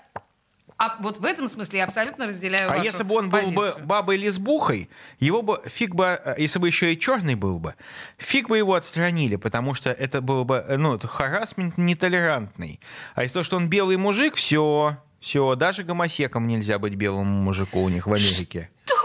[0.82, 3.64] а, вот в этом смысле я абсолютно разделяю А вашу если бы он был бы
[3.64, 3.86] позицию.
[3.86, 4.90] бабой-лесбухой,
[5.20, 7.76] его бы фиг бы, э, если бы еще и черный был бы,
[8.18, 12.80] фиг бы его отстранили, потому что это было бы, э, ну, это харасмент нетолерантный.
[13.14, 17.82] А из того, что он белый мужик, все, все, даже гомосеком нельзя быть белому мужику
[17.82, 18.70] у них в Америке.
[18.86, 18.96] Что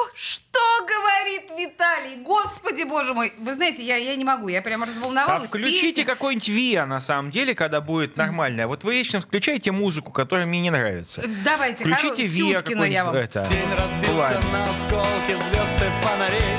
[1.79, 2.17] Виталий?
[2.23, 3.33] Господи, боже мой.
[3.39, 5.49] Вы знаете, я, я не могу, я прямо А разволновалась.
[5.49, 8.69] включите Песня- какой-нибудь ВИА, на самом деле, когда будет нормально.
[8.69, 11.23] Вот вы вечно включаете музыку, которая мне не нравится.
[11.45, 13.13] Давайте, Включите хоро- ВИА Сюткина я вам.
[13.15, 13.37] какой-нибудь.
[13.37, 14.49] это, День разбился пламя.
[14.53, 16.57] на осколки звезд и фонарей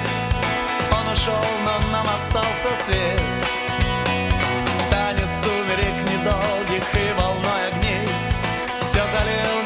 [0.91, 3.21] Он ушел, но нам остался свет
[4.89, 8.10] Танец сумерек недолгих и волной огней
[8.80, 9.64] Все залил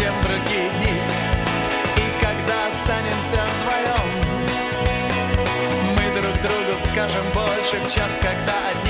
[0.00, 0.96] чем другие дни.
[1.96, 4.08] И когда останемся вдвоем
[5.94, 8.89] мы друг другу скажем больше в час, когда одни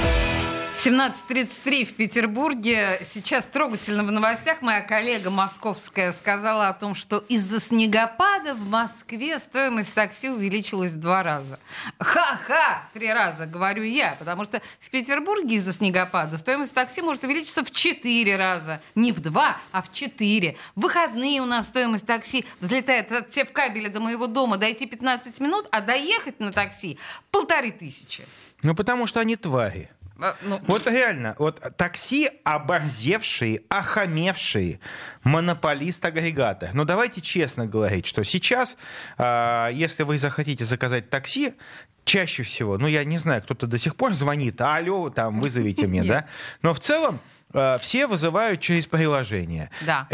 [0.83, 2.99] 17.33 в Петербурге.
[3.07, 9.37] Сейчас трогательно в новостях моя коллега московская сказала о том, что из-за снегопада в Москве
[9.37, 11.59] стоимость такси увеличилась в два раза.
[11.99, 12.89] Ха-ха!
[12.95, 17.69] Три раза, говорю я, потому что в Петербурге из-за снегопада стоимость такси может увеличиться в
[17.69, 18.81] четыре раза.
[18.95, 20.57] Не в два, а в четыре.
[20.75, 25.67] В выходные у нас стоимость такси взлетает от севкабеля до моего дома дойти 15 минут,
[25.69, 26.97] а доехать на такси
[27.29, 28.25] полторы тысячи.
[28.63, 29.91] Ну, потому что они твари.
[30.21, 34.79] А, ну, Вот реально, вот такси оборзевшие, охамевшие
[35.23, 36.69] монополист-агрегатор.
[36.73, 38.77] Но давайте честно говорить, что сейчас,
[39.17, 41.55] а, если вы захотите заказать такси,
[42.05, 46.03] чаще всего, ну я не знаю, кто-то до сих пор звонит, алло, там, вызовите мне,
[46.07, 46.25] да?
[46.61, 47.19] Но в целом
[47.53, 49.69] а, все вызывают через приложение.
[49.81, 50.07] Да.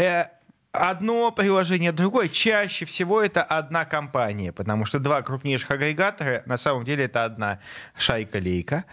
[0.72, 2.28] Одно приложение, другое.
[2.28, 7.58] Чаще всего это одна компания, потому что два крупнейших агрегатора, на самом деле, это одна
[7.96, 8.84] шайка-лейка.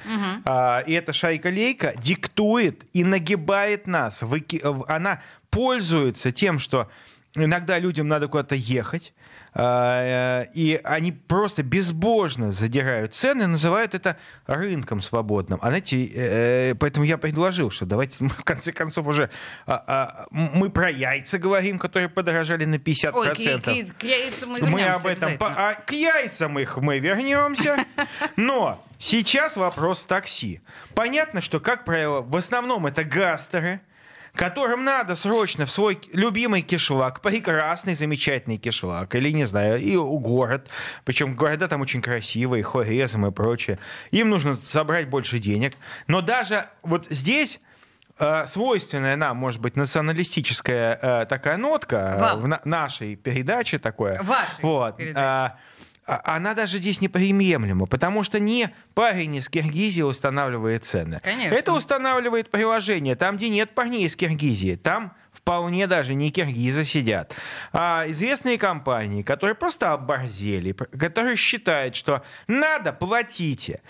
[0.45, 4.23] А, и эта шайка-лейка диктует и нагибает нас.
[4.23, 6.89] Выки- Она пользуется тем, что
[7.35, 9.13] иногда людям надо куда-то ехать,
[9.57, 15.59] и они просто безбожно задирают цены, называют это рынком свободным.
[15.61, 19.29] А знаете, э, поэтому я предложил, что давайте мы в конце концов уже
[19.65, 23.11] а, а, мы про яйца говорим, которые подорожали на 50%.
[23.13, 25.37] Ой, к, к- к яйцам мы Мы об этом...
[25.37, 27.77] по- а к яйцам их мы вернемся.
[28.35, 30.59] Но сейчас вопрос такси.
[30.95, 33.79] Понятно, что, как правило, в основном это гастеры,
[34.35, 40.67] которым надо срочно в свой любимый кишлак, прекрасный, замечательный кишлак, или, не знаю, и город,
[41.05, 43.79] причем города там очень красивые, хорезм и прочее,
[44.11, 45.73] им нужно собрать больше денег.
[46.07, 47.59] Но даже вот здесь
[48.19, 52.41] э, свойственная нам, может быть, националистическая э, такая нотка э, Вам.
[52.41, 54.21] в на- нашей передаче такое.
[54.23, 55.25] Вашей вот, передаче.
[55.25, 55.57] а-
[56.05, 61.19] она даже здесь неприемлема, потому что не парень из Киргизии устанавливает цены.
[61.23, 61.55] Конечно.
[61.55, 63.15] Это устанавливает приложение.
[63.15, 67.35] Там, где нет парней из Киргизии, там вполне даже не киргизы сидят,
[67.71, 73.81] а известные компании, которые просто оборзели, которые считают, что надо, платите.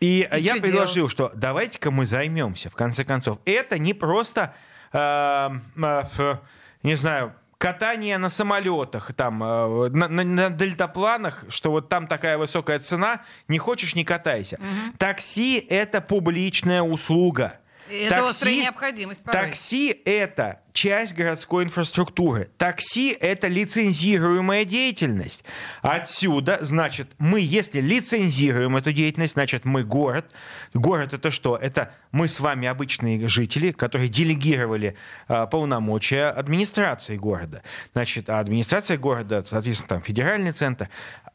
[0.00, 1.12] И, И я предложил, делать?
[1.12, 3.38] что давайте-ка мы займемся, в конце концов.
[3.44, 4.54] Это не просто,
[4.92, 6.34] э, э,
[6.82, 12.38] не знаю, катание на самолетах, там, э, на, на- на дельтапланах, что вот там такая
[12.38, 14.58] высокая цена, не хочешь, не катайся.
[14.96, 17.58] Такси— это публичная услуга.
[17.90, 19.48] Это острая необходимость порой.
[19.48, 22.50] Такси— это часть городской инфраструктуры.
[22.56, 25.44] Такси— это лицензируемая деятельность.
[25.82, 30.30] Отсюда, значит, мы, если лицензируем эту деятельность, значит, мы город.
[30.74, 31.56] Город— это что?
[31.56, 34.96] Это мы с вами обычные жители, которые делегировали
[35.26, 37.62] а, полномочия администрации города.
[37.92, 40.88] Значит, а администрация города, соответственно, там федеральный центр,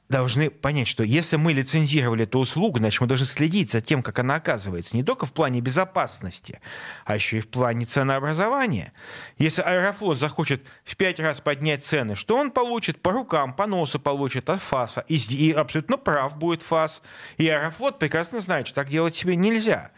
[0.09, 4.19] должны понять, что если мы лицензировали эту услугу, значит, мы должны следить за тем, как
[4.19, 6.59] она оказывается, не только в плане безопасности,
[7.05, 8.93] а еще и в плане ценообразования.
[9.37, 13.01] Если Аэрофлот захочет в пять раз поднять цены, что он получит?
[13.01, 15.03] По рукам, по носу получит от ФАСа.
[15.07, 17.01] И, и абсолютно прав будет ФАС.
[17.37, 19.91] И Аэрофлот прекрасно знает, что так делать себе нельзя.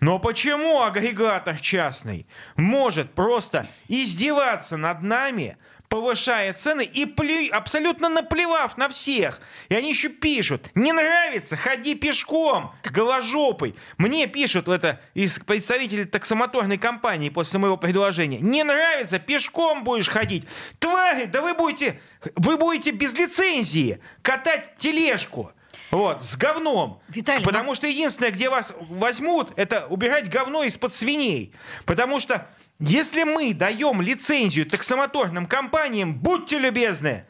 [0.00, 5.56] Но почему агрегатор частный может просто издеваться над нами,
[5.88, 9.40] повышая цены и плю- абсолютно наплевав на всех.
[9.68, 13.74] И они еще пишут, не нравится, ходи пешком, голожопый.
[13.96, 18.38] Мне пишут это из представителей таксомоторной компании после моего предложения.
[18.38, 20.44] Не нравится, пешком будешь ходить.
[20.78, 22.00] Твари, да вы будете,
[22.36, 25.52] вы будете без лицензии катать тележку.
[25.90, 27.00] Вот, с говном.
[27.08, 31.54] Виталий, Потому что единственное, где вас возьмут, это убирать говно из-под свиней.
[31.86, 32.46] Потому что
[32.78, 37.24] если мы даем лицензию таксомоторным компаниям, будьте любезны,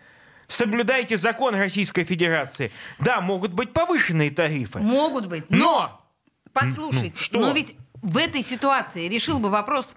[0.47, 2.71] соблюдайте закон Российской Федерации.
[2.99, 4.79] Да, могут быть повышенные тарифы.
[4.81, 5.57] Могут быть, Но!
[5.57, 6.07] но,
[6.53, 7.41] послушайте, ну, что?
[7.41, 9.97] но ведь в этой ситуации решил бы вопрос,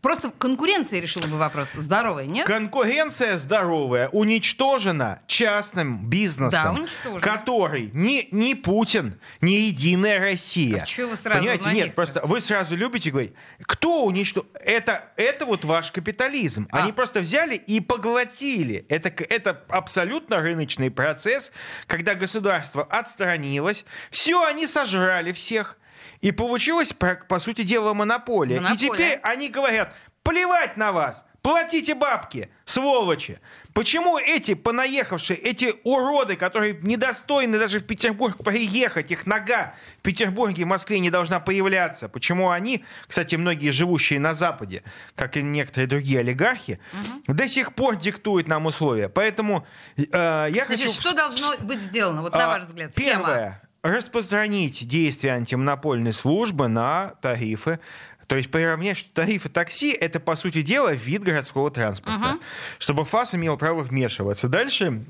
[0.00, 2.46] просто конкуренция решила бы вопрос здоровый, нет?
[2.46, 7.20] Конкуренция здоровая уничтожена частным бизнесом, Да, уничтожена.
[7.20, 10.82] который ни, ни Путин, ни Единая Россия.
[10.82, 11.94] А чё вы сразу Понимаете, нет, них-то?
[11.94, 14.48] просто вы сразу любите говорить, кто уничтожил?
[14.54, 16.68] Это, это вот ваш капитализм.
[16.70, 16.82] А.
[16.82, 18.86] Они просто взяли и поглотили.
[18.88, 21.52] Это, это абсолютно рыночный процесс,
[21.86, 25.78] когда государство отстранилось, все, они сожрали всех.
[26.22, 28.60] И получилась, по, по сути дела, монополия.
[28.60, 28.86] Монополия.
[28.86, 33.40] И теперь они говорят, плевать на вас, платите бабки, сволочи.
[33.74, 40.62] Почему эти понаехавшие, эти уроды, которые недостойны даже в Петербург приехать, их нога в Петербурге
[40.62, 42.08] и Москве не должна появляться?
[42.08, 44.84] Почему они, кстати, многие живущие на Западе,
[45.16, 46.78] как и некоторые другие олигархи,
[47.26, 49.08] до сих пор диктуют нам условия?
[49.08, 51.00] Поэтому э, я Значит, хочу...
[51.00, 52.94] что должно быть сделано, вот на А, ваш взгляд?
[52.94, 53.60] Схема.
[53.82, 57.80] Распространить действия антимонопольной службы на тарифы.
[58.28, 62.38] То есть приравнять, что тарифы такси– это, по сути дела, вид городского транспорта.
[62.78, 64.48] Чтобы ФАС имел право вмешиваться.
[64.48, 65.04] Дальше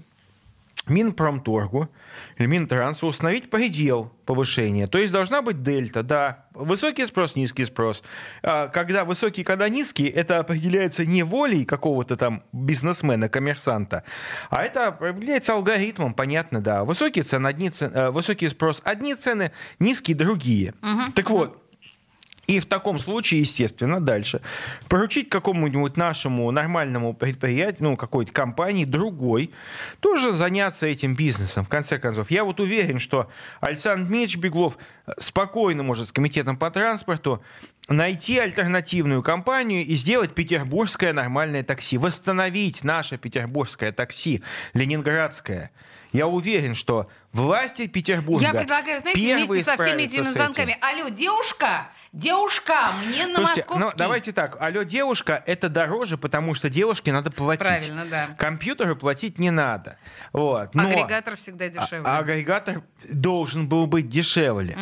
[0.87, 1.88] Минпромторгу
[2.38, 4.88] или Минтрансу установить предел повышения.
[4.88, 6.46] То есть должна быть дельта, да.
[6.54, 8.02] Высокий спрос, низкий спрос.
[8.42, 14.02] А Когда высокий, когда низкий, это определяется не волей какого-то там бизнесмена, коммерсанта,
[14.50, 16.85] а это определяется алгоритмом, понятно, да.
[16.85, 20.74] Высокий, цен, одни цен, э, высокий спрос– одни цены, низкие– другие.
[21.14, 21.62] Так вот,
[22.52, 24.42] И в таком случае, естественно, дальше
[24.90, 29.52] поручить какому-нибудь нашему нормальному предприятию, ну, какой-то компании, другой,
[30.00, 32.30] тоже заняться этим бизнесом, в конце концов.
[32.30, 33.30] Я вот уверен, что
[33.62, 34.76] Александр Дмитриевич Беглов
[35.18, 37.42] спокойно может с комитетом по транспорту
[37.88, 44.42] найти альтернативную компанию и сделать петербургское нормальное такси, восстановить наше петербургское такси,
[44.74, 45.70] ленинградское.
[46.12, 50.76] Я уверен, что власти Петербурга Я предлагаю, знаете, вместе со всеми этими звонками.
[50.80, 53.84] Алло, девушка, девушка, мне на Слушайте, московский.
[53.84, 54.60] ну давайте так.
[54.60, 57.66] Алло, девушка, это дороже, потому что девушке надо платить.
[57.66, 58.28] Правильно, да.
[58.38, 59.96] Компьютеру платить не надо.
[60.32, 60.74] Вот.
[60.74, 62.02] Но- Агрегатор всегда дешевле.
[62.04, 64.76] а- агрегатор должен был быть дешевле.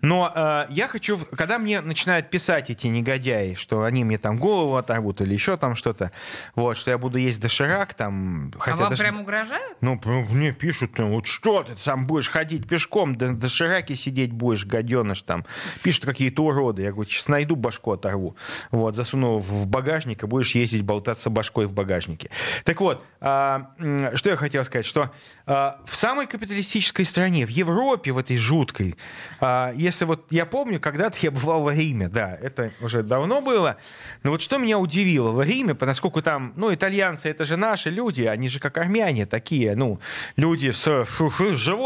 [0.00, 4.76] Но э, я хочу, когда мне начинают писать эти негодяи, что они мне там голову
[4.76, 6.12] оторвут или еще там что-то,
[6.54, 9.76] вот, что я буду есть доширак, там, а хотя вам даже- прям угрожают?
[9.80, 14.32] ну, мне пишут, ну, вот что ты сам будешь ходить пешком, до, до Шираки сидеть
[14.32, 15.46] будешь, гаденыш там.
[15.82, 16.82] Пишут какие-то уроды.
[16.82, 18.36] Я говорю, сейчас найду, башку оторву.
[18.70, 22.30] Вот, засуну в багажник, и будешь ездить, болтаться башкой в багажнике.
[22.64, 23.70] Так вот, а,
[24.14, 25.10] что я хотел сказать, что
[25.46, 28.96] а, в самой капиталистической стране, в Европе, в этой жуткой,
[29.40, 33.76] а, если вот я помню, когда-то я бывал в Риме, да, это уже давно было,
[34.22, 38.22] но вот что меня удивило в Риме, поскольку там, ну, итальянцы, это же наши люди,
[38.22, 40.00] они же как армяне такие, ну,
[40.36, 41.30] люди с фу,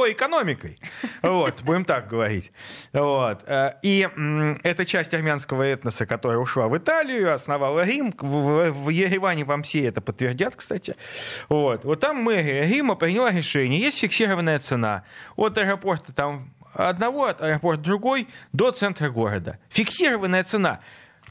[0.01, 0.79] живой экономикой,
[1.23, 2.53] вот, будем так говорить.
[2.93, 3.45] Вот.
[3.47, 8.15] э, И м, это часть армянского этноса, которая ушла в Италию, основала Рим.
[8.19, 10.95] В Ереване вам все это подтвердят, кстати.
[11.49, 11.85] Вот.
[11.85, 15.03] Вот там мэрия Рима приняла решение, есть фиксированная цена.
[15.37, 19.59] От аэропорта там одного, от аэропорта другой до центра города.
[19.69, 20.81] Фиксированная цена.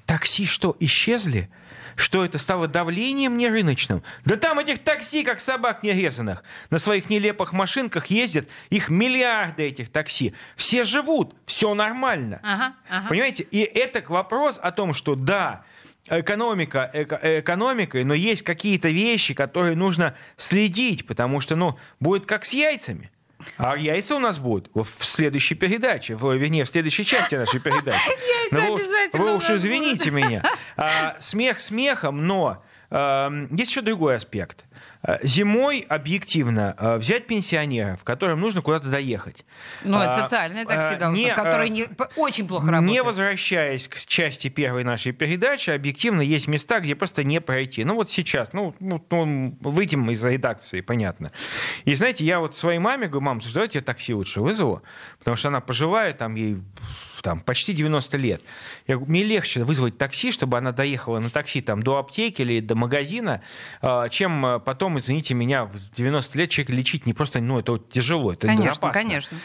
[0.06, 1.50] Такси что, исчезли?
[1.96, 4.04] Что это стало давлением нерыночным?
[4.26, 6.44] Да там этих такси, как собак нерезанных.
[6.70, 10.34] На своих нелепых машинках ездят, их миллиарды этих такси.
[10.56, 12.40] Все живут, все нормально.
[12.44, 13.08] Ага, ага.
[13.10, 13.44] Понимаете?
[13.52, 15.64] И это вопрос о том, что да,
[16.10, 22.46] экономика эко- экономикой, но есть какие-то вещи, которые нужно следить, потому что, ну, будет как
[22.46, 23.12] с яйцами.
[23.58, 28.10] А яйца у нас будут в следующей передаче, в, вернее, в следующей части нашей передачи.
[28.52, 30.44] Яйца Ну, вы уж- обязательно Вы уж извините меня.
[30.76, 34.66] А, Смех смехом, но эм, есть еще другой аспект.
[35.02, 39.46] Э, Зимой объективно э, взять пенсионеров, которым нужно куда-то доехать.
[39.84, 42.92] Ну, это А, социальное такси а, должно, не, которое не- очень плохо работает.
[42.92, 47.86] не возвращаясь к части первой нашей передачи, объективно есть места, где просто не пройти.
[47.86, 51.32] Ну вот сейчас, ну, ну, ну, выйдем из редакции, понятно.
[51.86, 54.82] И знаете, я вот своей маме говорю, мам, слушай, давайте я такси лучше вызову,
[55.20, 56.58] потому что она пожилая, там ей
[57.22, 58.42] там, почти 90 лет.
[58.88, 62.60] Я говорю, мне легче вызвать такси, чтобы она доехала на такси там, до аптеки или
[62.60, 63.42] до магазина,
[63.82, 67.74] а, чем а, потом, извините меня, в 90 лет человека лечить не просто, ну, это
[67.74, 69.02] вот тяжело, это Конечно, опасно.
[69.02, 69.38] конечно.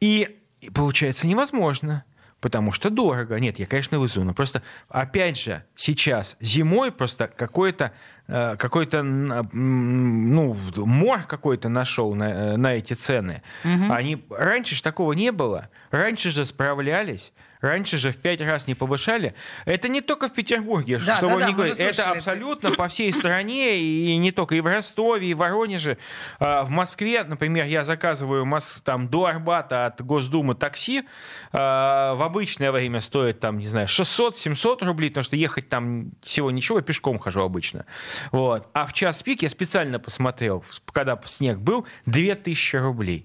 [0.00, 2.04] И, и получается невозможно.
[2.46, 3.40] Потому что дорого.
[3.40, 4.24] Нет, я, конечно, вызову.
[4.24, 7.90] Но просто, опять же, сейчас зимой просто какой-то
[8.28, 13.42] э, какой-то ну, мор какой-то нашел на, э, на эти цены.
[13.64, 15.70] Они, раньше же такого не было.
[15.90, 17.32] Раньше же справлялись.
[17.66, 19.34] Раньше же в пять раз не повышали.
[19.64, 21.76] Это не только в Петербурге, Да, что да, вы да, не мы говорите.
[21.82, 25.38] же Это слышали абсолютно по всей стране, и не только и в Ростове, и в
[25.38, 25.98] Воронеже.
[26.38, 28.46] А, В Москве, например, я заказываю
[28.84, 31.04] там, до Арбата от Госдумы такси.
[31.52, 36.50] а, В обычное время стоит, там, не знаю, 600-700 рублей, потому что ехать там всего
[36.50, 37.84] ничего, я пешком хожу обычно.
[38.30, 38.68] Вот.
[38.74, 43.24] А в час пик я специально посмотрел, когда снег был, 2000 рублей.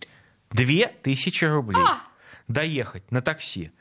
[0.52, 1.86] 2000 рублей.
[2.48, 3.72] Доехать на такси.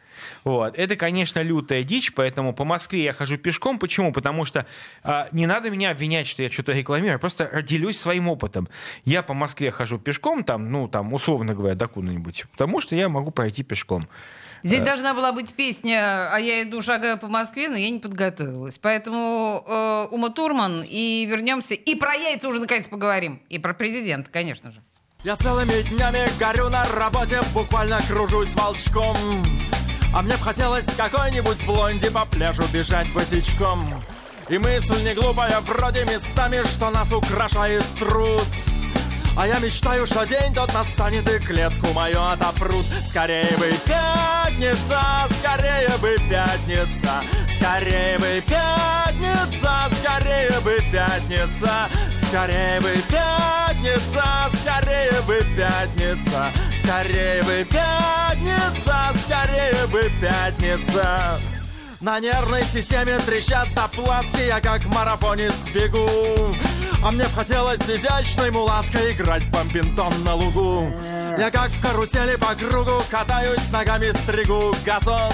[0.44, 0.78] Вот.
[0.78, 3.78] Это, конечно, лютая дичь, поэтому по Москве я хожу пешком.
[3.78, 4.12] Почему?
[4.12, 4.66] Потому что
[5.02, 8.68] а, не надо меня обвинять, что я что-то рекламирую, я просто делюсь своим опытом.
[9.04, 13.08] Я по Москве хожу пешком, там, ну, там, условно говоря, до куда-нибудь, потому что я
[13.08, 14.02] могу пройти пешком.
[14.62, 18.78] Здесь должна была быть песня «А я иду, шагаю по Москве», но я не подготовилась.
[18.78, 21.74] Поэтому э, Ума Турман, и вернемся.
[21.74, 23.40] И про яйца уже наконец поговорим.
[23.48, 24.82] И про президента, конечно же.
[25.24, 29.16] Я целыми днями горю на работе, буквально кружусь волчком.
[30.12, 33.78] А мне б хотелось какой-нибудь блонди по пляжу бежать босичком.
[34.48, 38.42] И мысль не глупая, вроде местами, что нас украшает труд.
[39.40, 42.84] А я мечтаю, что день тот настанет и клетку мою отопрут.
[43.08, 45.00] Скорее бы пятница,
[45.38, 47.22] скорее бы пятница,
[47.56, 59.12] скорее бы пятница, скорее бы пятница, скорее бы пятница, скорее бы пятница, скорее бы пятница,
[59.24, 61.40] скорее бы пятница.
[62.02, 66.54] На нервной системе трещат заплатки, я как марафонец бегу.
[67.02, 70.86] А мне хотелось изящной мулаткой играть в бомбинтон на лугу.
[71.40, 75.32] Я как в карусели по кругу катаюсь, ногами стригу газон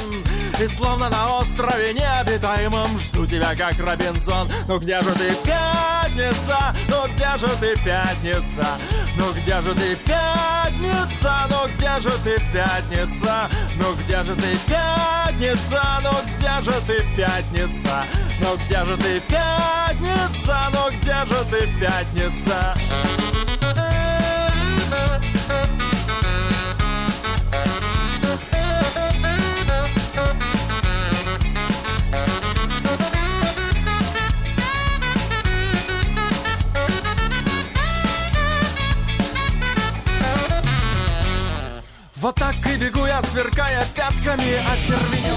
[0.60, 6.76] И словно на острове необитаемом жду тебя, как Робинзон Ну где же ты, пятница?
[6.88, 8.78] Ну где же ты, пятница?
[9.16, 11.34] Ну где же ты, пятница?
[11.50, 13.50] Ну где же ты, пятница?
[13.76, 16.00] Ну где же ты, пятница?
[16.00, 18.04] Ну где же ты, пятница?
[18.40, 20.70] Ну где же ты, пятница?
[20.72, 23.45] Ну где же ты, пятница?
[42.26, 45.36] Вот так и бегу я, сверкая пятками, осервенел.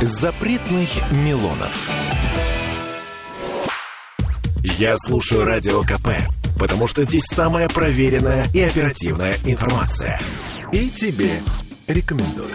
[0.00, 1.90] Запретных Милонов.
[4.62, 6.08] Я слушаю Радио КП,
[6.58, 10.18] потому что здесь самая проверенная и оперативная информация.
[10.72, 11.42] И тебе
[11.86, 12.48] рекомендую.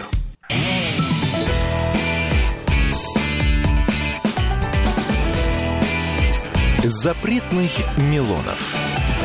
[6.82, 9.19] Запретных Милонов.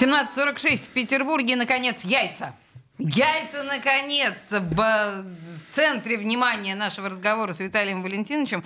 [0.00, 2.54] 17.46 в Петербурге, наконец, яйца.
[2.98, 5.24] Яйца, наконец, в
[5.72, 8.64] центре внимания нашего разговора с Виталием Валентиновичем.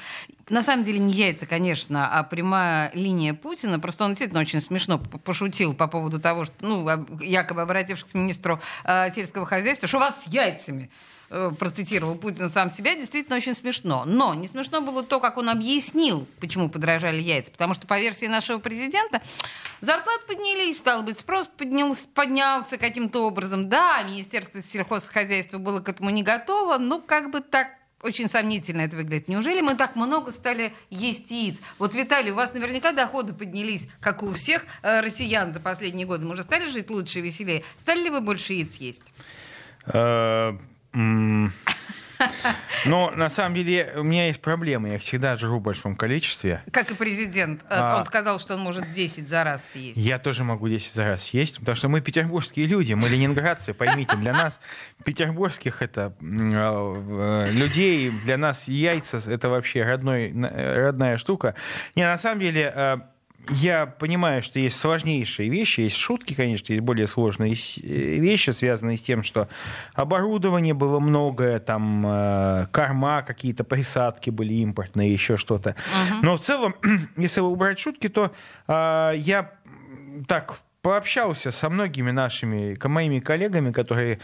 [0.49, 3.79] На самом деле не яйца, конечно, а прямая линия Путина.
[3.79, 8.15] Просто он действительно очень смешно пошутил по поводу того, что, ну, об- якобы обратившись к
[8.15, 11.12] министру э, сельского хозяйства, что у вас с яйцами э,
[11.59, 14.05] процитировал Путин сам себя, действительно очень смешно.
[14.07, 17.51] Но не смешно было то, как он объяснил, почему подорожали яйца.
[17.51, 19.23] Потому что по версии нашего президента
[19.81, 23.69] зарплаты поднялись, стало быть, спрос поднялся, поднялся каким-то образом.
[23.69, 27.69] Да, Министерство сельхозхозяйства было к этому не готово, но как бы так
[28.03, 29.29] очень сомнительно это выглядит.
[29.29, 31.63] Неужели мы так много стали есть яиц?
[31.79, 36.27] Вот, Виталий, у вас наверняка доходы поднялись, как у всех э, россиян за последние годы.
[36.27, 37.63] Мы уже стали жить лучше и веселее.
[37.79, 39.05] Стали ли вы больше яиц есть?
[40.95, 41.49] Э,
[42.87, 44.89] Но на самом деле у меня есть проблема.
[44.89, 46.63] Я всегда жру в большом количестве.
[46.71, 47.63] Как и президент.
[47.63, 47.97] Э, А.
[47.99, 49.97] Он сказал, что он может 10 за раз съесть.
[49.97, 54.17] Я тоже могу 10 за раз съесть, потому что мы петербургские люди, мы ленинградцы, поймите,
[54.17, 54.61] для нас
[55.05, 61.55] петербургских это м, э, людей, для нас яйца это вообще родной, э, родная штука.
[61.97, 62.97] Не, на самом деле э,
[63.51, 67.57] я понимаю, что есть сложнейшие вещи, есть шутки, конечно, есть более сложные э,
[68.19, 69.49] вещи, связанные с тем, что
[69.95, 75.75] оборудования было многое, там э, корма, какие-то присадки были импортные, еще что-то.
[76.23, 76.75] Но в целом,
[77.17, 78.33] если убрать шутки, то
[78.69, 79.51] э, я
[80.29, 84.19] так пообщался со многими нашими, моими коллегами, которые,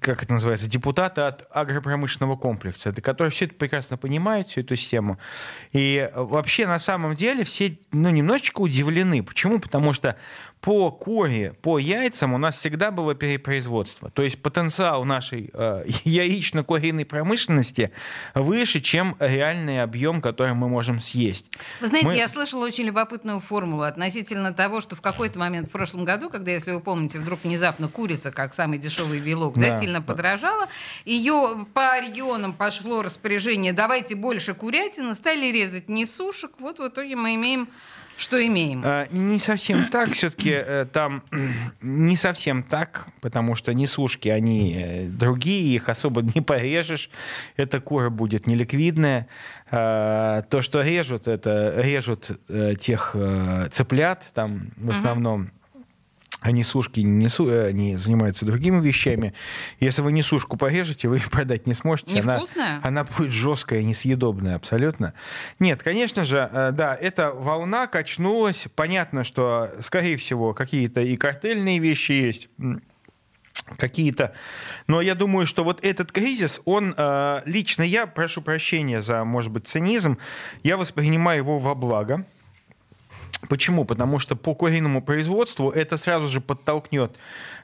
[0.00, 5.18] как это называется, депутаты от агропромышленного комплекса, которые все это прекрасно понимают, всю эту систему.
[5.72, 9.22] И вообще, на самом деле, все ну, немножечко удивлены.
[9.22, 9.60] Почему?
[9.60, 10.16] Потому что
[10.64, 14.10] по коре, по яйцам у нас всегда было перепроизводство.
[14.10, 17.90] То есть потенциал нашей э, яично-куриной промышленности
[18.34, 21.50] выше, чем реальный объем, который мы можем съесть.
[21.82, 25.70] Вы знаете, Мы- я слышала очень любопытную формулу относительно того, что в какой-то момент в
[25.70, 29.80] прошлом году, когда, если вы помните, вдруг внезапно курица, как самый дешевый белок, да, Да.
[29.80, 30.68] сильно подорожала,
[31.04, 37.16] ее по регионам пошло распоряжение «давайте больше курятины», стали резать не сушек, вот в итоге
[37.16, 37.68] мы имеем,
[38.16, 38.82] что имеем.
[38.84, 40.56] А, Не совсем так, все-таки
[40.92, 41.52] там м,
[41.82, 47.10] не совсем так, потому что несушки, они э, другие, их особо не порежешь,
[47.56, 49.26] эта кура будет неликвидная.
[49.70, 55.50] А, То, что режут, это режут э, тех э, цыплят, там в основном
[56.44, 59.32] они сушки не несу, э, они занимаются другими вещами.
[59.80, 62.20] Если вы несушку порежете, вы ее продать не сможете.
[62.20, 62.80] Она, Невкусная?
[62.84, 65.14] она будет жесткая, несъедобная абсолютно.
[65.58, 68.66] Нет, конечно же, э, да, эта волна качнулась.
[68.74, 72.50] Понятно, что, скорее всего, какие-то и картельные вещи есть,
[73.78, 74.34] какие-то.
[74.86, 79.50] Но я думаю, что вот этот кризис, он э, лично я, прошу прощения за, может
[79.50, 80.18] быть, цинизм,
[80.62, 82.26] я воспринимаю его во благо.
[83.48, 83.84] Почему?
[83.84, 87.16] Потому что по куриному производству это сразу же подтолкнет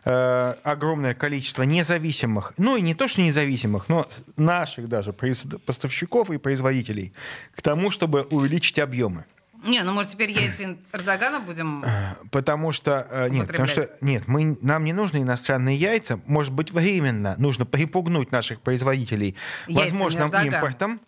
[0.05, 4.07] э, огромное количество независимых, ну и не то, что независимых, но
[4.37, 7.13] наших даже поставщиков и производителей
[7.55, 9.25] к тому, чтобы увеличить объемы.
[9.63, 11.85] Не, ну может теперь яйца Эрдогана будем...
[12.31, 16.19] Потому что э, нет, потому что нет, мы нам не нужны иностранные яйца.
[16.27, 20.55] Может быть, временно нужно припугнуть наших производителей Яйцами возможным Эрдогана.
[20.55, 21.01] импортом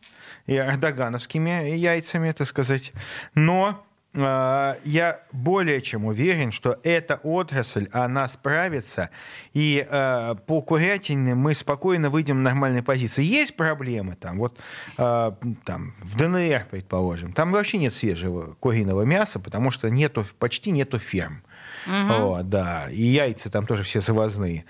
[0.46, 2.92] и эрдогановскими яйцами, так сказать.
[3.34, 9.08] Но э, я более чем уверен, что эта отрасль, она справится,
[9.54, 13.24] и э, по курятине мы спокойно выйдем на нормальной позиции.
[13.24, 14.58] Есть проблемы там, вот
[14.98, 15.32] э,
[15.64, 20.98] там, в ДНР, предположим, там вообще нет свежего куриного мяса, потому что нету, почти нету
[20.98, 21.42] ферм.
[21.86, 24.66] Вот, да, и яйца там тоже все завозные.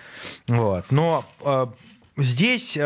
[0.47, 0.90] Вот.
[0.90, 1.66] Но э,
[2.16, 2.78] здесь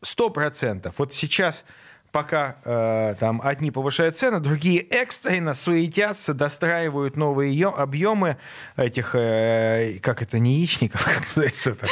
[0.00, 0.94] сто процентов.
[0.98, 1.64] Вот сейчас
[2.12, 8.36] пока э, там одни повышают цены, другие экстренно суетятся, достраивают новые ё- объемы
[8.76, 11.88] этих, э, как это, не яичников, как называется это?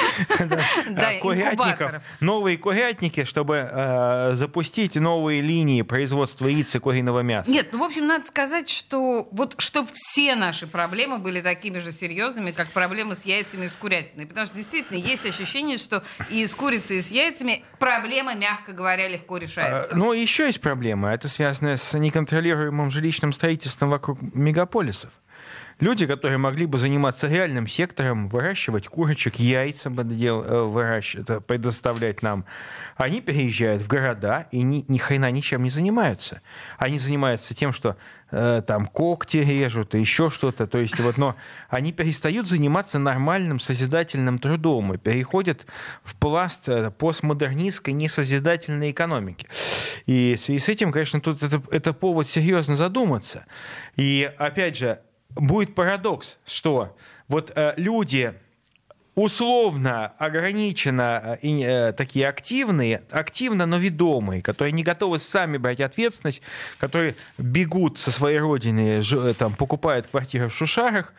[0.97, 2.03] А, курятников.
[2.21, 7.51] Новые курятники, чтобы э, запустить новые линии производства яиц и куриного мяса.
[7.51, 11.93] Нет, ну, в общем, надо сказать, что вот чтобы все наши проблемы были такими же
[11.93, 14.27] серьезными, как проблемы с яйцами и с курятиной.
[14.27, 19.09] Потому что действительно есть ощущение, что и с курицей, и с яйцами проблема, мягко говоря,
[19.09, 19.93] легко решается.
[19.93, 21.11] А, Но еще есть проблема.
[21.11, 25.11] Это связано с неконтролируемым жилищным строительством вокруг мегаполисов.
[25.79, 32.23] Люди, которые могли бы заниматься реальным сектором, выращивать курочек, яйца дел- э, выращивать, это предоставлять
[32.23, 32.47] нам,
[32.97, 36.41] они переезжают в города и ни, ни хрена ничем не занимаются.
[36.79, 37.99] Они занимаются тем, что
[38.31, 40.67] э, там когти режут и еще что-то.
[40.67, 41.37] То есть вот, но
[41.69, 45.67] они перестают заниматься нормальным созидательным трудом и переходят
[46.05, 49.47] в пласт э, постмодернистской несозидательной экономики.
[50.07, 53.45] И в связи с этим, конечно, тут это, это повод серьезно задуматься.
[53.97, 55.01] И опять же,
[55.37, 56.97] будет парадокс, что
[57.29, 58.35] вот э, люди
[59.15, 66.43] условно, ограниченно э, э, такие активные, активно, но ведомые, которые не готовы сами брать ответственность,
[66.79, 71.15] которые бегут со своей родины, ж- э, там, покупают квартиры в Шушарах,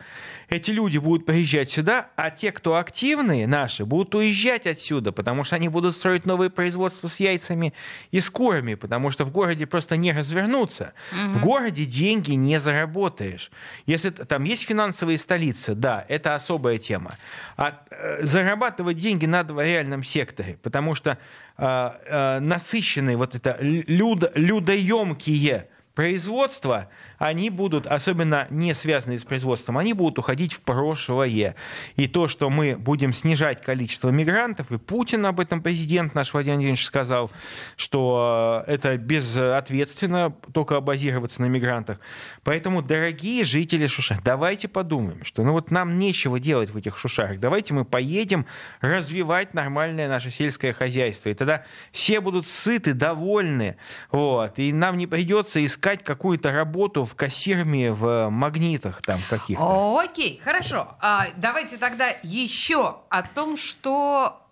[0.48, 5.56] эти люди будут приезжать сюда, а те, кто активные наши, будут уезжать отсюда, потому что
[5.56, 7.74] они будут строить новые производства с яйцами
[8.10, 10.94] и с курами, потому что в городе просто не развернуться.
[11.12, 13.50] В городе деньги не заработаешь.
[13.86, 17.16] Если там есть финансовые столицы, да, это особая тема.
[17.56, 21.18] А э, зарабатывать деньги надо в реальном секторе, потому что
[21.58, 25.68] э, э, насыщенные вот это людо, людоемкие
[25.98, 26.88] производства,
[27.18, 31.56] они будут, особенно не связанные с производством, они будут уходить в прошлое.
[31.96, 36.58] И то, что мы будем снижать количество мигрантов, и Путин об этом президент наш Владимир
[36.58, 37.32] Владимирович сказал,
[37.74, 41.98] что э, это безответственно только базироваться на мигрантах.
[42.44, 47.40] Поэтому, дорогие жители Шушар, давайте подумаем, что ну вот нам нечего делать в этих Шушарах.
[47.40, 48.46] Давайте мы поедем
[48.80, 51.28] развивать нормальное наше сельское хозяйство.
[51.28, 53.76] И тогда все будут сыты, довольны.
[54.12, 54.60] Вот.
[54.60, 60.00] И нам не придется искать какую-то работу в кассирме в магнитах там каких-то.
[60.00, 60.96] Окей, хорошо.
[61.00, 64.46] А, давайте тогда еще о том, что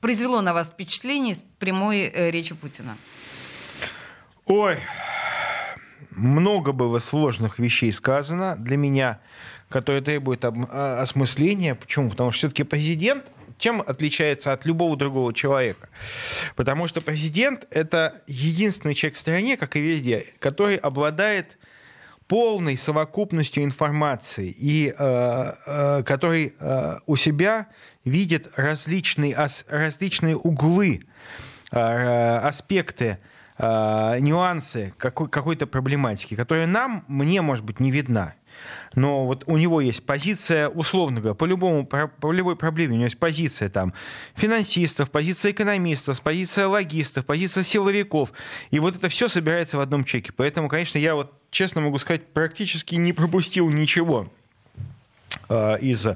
[0.00, 2.96] произвело на вас впечатление из прямой э, речи Путина.
[4.46, 4.78] Ой,
[6.10, 9.20] много было сложных вещей сказано для меня,
[9.68, 11.74] которые требуют об- а, осмысления.
[11.74, 12.10] Почему?
[12.10, 15.88] Потому что все-таки президент чем отличается от любого другого человека?
[16.56, 21.58] Потому что президент— это единственный человек в стране, как и везде, который обладает
[22.26, 27.66] полной совокупностью информации и э, э, который э, у себя
[28.04, 31.04] видит различные, ас- различные углы,
[31.72, 31.78] э,
[32.38, 33.18] аспекты,
[33.56, 38.34] э, нюансы какой- какой-то проблематики, которая нам, мне, может быть, не видна.
[38.94, 43.04] Но вот у него есть позиция, условно говоря, по, любому, по любой проблеме у него
[43.04, 43.92] есть позиция там
[44.34, 48.32] финансистов, позиция экономистов, позиция логистов, позиция силовиков.
[48.70, 50.32] И вот это все собирается в одном чеке.
[50.36, 54.32] Поэтому, конечно, я вот честно могу сказать, практически не пропустил ничего
[55.48, 56.06] э, из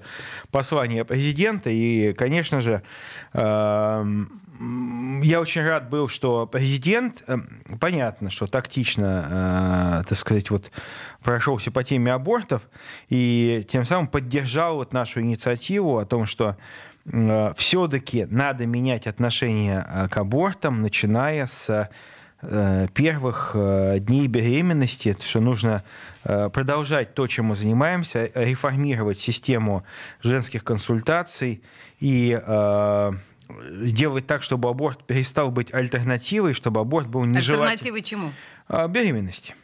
[0.51, 1.70] послания президента.
[1.70, 2.82] И, конечно же,
[3.32, 4.41] эм,
[5.23, 10.71] я очень рад был, что президент, эм, понятно, что тактично, э, так сказать, вот
[11.23, 12.63] прошелся по теме абортов
[13.09, 16.57] и тем самым поддержал вот нашу инициативу о том, что
[17.57, 21.91] все-таки надо менять отношение э, к абортам, начиная с
[22.43, 25.83] э, первых э, дней беременности, что нужно
[26.23, 29.85] э, продолжать то, чем мы занимаемся, реформировать систему
[30.23, 31.63] женских консультаций
[31.99, 33.13] и э,
[33.61, 37.69] сделать так, чтобы аборт перестал быть альтернативой, чтобы аборт был нежелательным.
[37.69, 38.33] Альтернативы чему?
[38.69, 39.55] А, Беременности.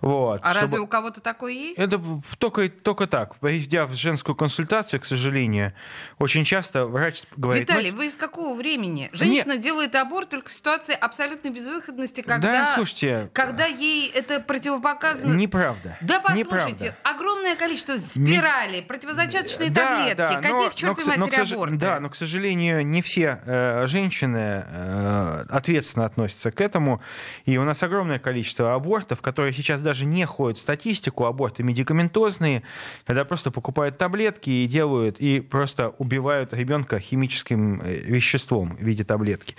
[0.00, 1.78] Вот, А чтобы- разве у кого-то такое есть?
[1.78, 2.00] это
[2.38, 3.36] только, только так.
[3.36, 5.72] Придя в женскую консультацию, к сожалению,
[6.18, 7.68] очень часто врач говорит...
[7.68, 9.10] «Ну, Виталий, вы из какого времени?
[9.12, 15.34] Женщина делает аборт только в ситуации абсолютной безвыходности, когда, Да, слушайте, когда ей это противопоказано.
[15.34, 15.96] неправда.
[16.00, 16.96] Да послушайте, Неправда.
[17.02, 20.16] огромное количество спиралей, противозачаточные Да, таблетки.
[20.16, 21.76] да, Каких но- чертовой но, к- но, матери сож- аборты?
[21.76, 27.00] Да, но, к сожалению, не все э, женщины э, ответственно относятся к этому.
[27.44, 31.64] И у нас огромное количество абортов, которые сейчас сейчас даже не ходит в статистику, аборты
[31.64, 32.62] медикаментозные,
[33.04, 39.02] когда просто покупают таблетки и делают, и просто убивают ребенка химическим э, веществом в виде
[39.02, 39.56] таблетки.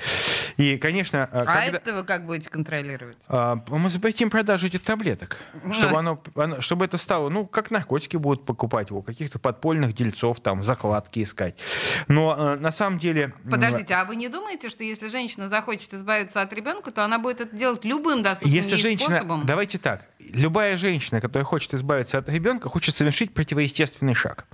[0.55, 3.17] И, конечно, э, А когда- это вы как будете контролировать?
[3.27, 5.35] а, мы запретим продажу этих таблеток,
[5.73, 10.39] чтобы, оно, оно- чтобы это стало, ну, как наркотики будут покупать, у каких-то подпольных дельцов,
[10.39, 11.55] там, закладки искать.
[12.07, 13.33] Но э, на самом деле...
[13.49, 17.41] Подождите, а вы не думаете, что если женщина захочет избавиться от ребенка, то она будет
[17.41, 19.45] это делать любым доступным Если ей женщина, способом?
[19.45, 24.45] давайте так, любая женщина, которая хочет избавиться от ребенка, хочет совершить противоестественный шаг.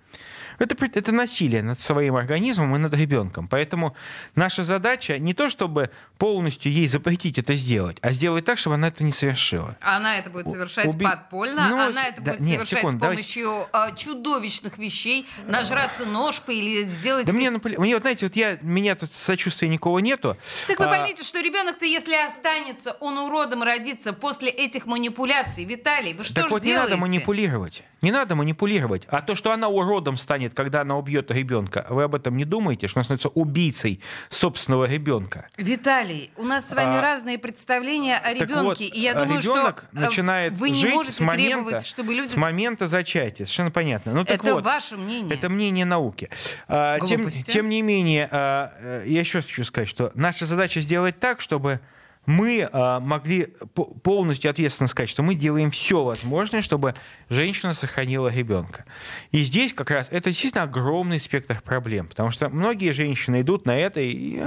[0.60, 3.48] Это, это насилие над своим организмом и над ребенком.
[3.48, 3.96] Поэтому
[4.36, 8.88] наша задача не то, чтобы полностью ей запретить это сделать, а сделать так, чтобы она
[8.88, 9.78] это не совершила.
[9.82, 13.02] Она это будет совершать уби- подпольно, Ну, она это да, будет нет, совершать секунду, с
[13.02, 17.26] давайте- помощью а, чудовищных вещей, нажраться ножпой или сделать...
[17.28, 20.38] Да мне, мне вот, знаете, вот я, меня тут сочувствия никого нету.
[20.68, 25.66] Так вы А, поймите, что ребенок-то, если останется, он уродом родится после этих манипуляций.
[25.66, 26.86] Виталий, вы что так ж вот делаете?
[26.86, 27.84] не надо манипулировать.
[28.02, 29.08] Не надо манипулировать.
[29.10, 32.88] А то, что она уродом станет, когда она убьет ребенка, вы об этом не думаете,
[32.88, 35.48] что она становится убийцей собственного ребенка?
[35.58, 39.70] Виталий, у нас с вами А, разные представления о ребенке, вот, и я думаю, что
[39.70, 42.32] э, начинает вы не жить можете с момента, требовать, чтобы люди...
[42.32, 43.46] с момента зачатия.
[43.46, 44.14] Совершенно понятно.
[44.14, 45.34] Ну, так Это вот, ваше мнение.
[45.34, 46.30] Это мнение науки.
[46.68, 51.20] А, тем, тем не менее, а, э, я еще хочу сказать, что наша задача сделать
[51.20, 51.80] так, чтобы
[52.28, 56.94] мы а, могли по- полностью ответственно сказать, что мы делаем все возможное, чтобы
[57.30, 58.84] женщина сохранила ребенка.
[59.32, 63.78] И здесь как раз это действительно огромный спектр проблем, потому что многие женщины идут на
[63.78, 64.02] это,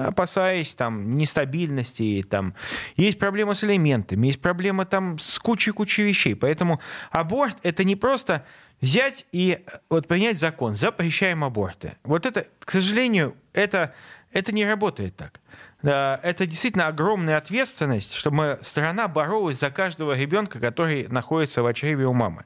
[0.06, 2.54] опасаясь там нестабильности, там
[2.96, 6.34] есть проблемы с элементами, есть проблемы там с кучей-кучей вещей.
[6.34, 8.44] Поэтому аборт это не просто
[8.82, 9.58] взять и
[9.88, 11.94] вот принять закон, запрещаем аборты.
[12.04, 13.94] Вот это, к сожалению, это,
[14.32, 15.40] это не работает так.
[15.82, 22.06] Да, Это действительно огромная ответственность, чтобы страна боролась за каждого ребенка, который находится в чреве
[22.06, 22.44] у мамы.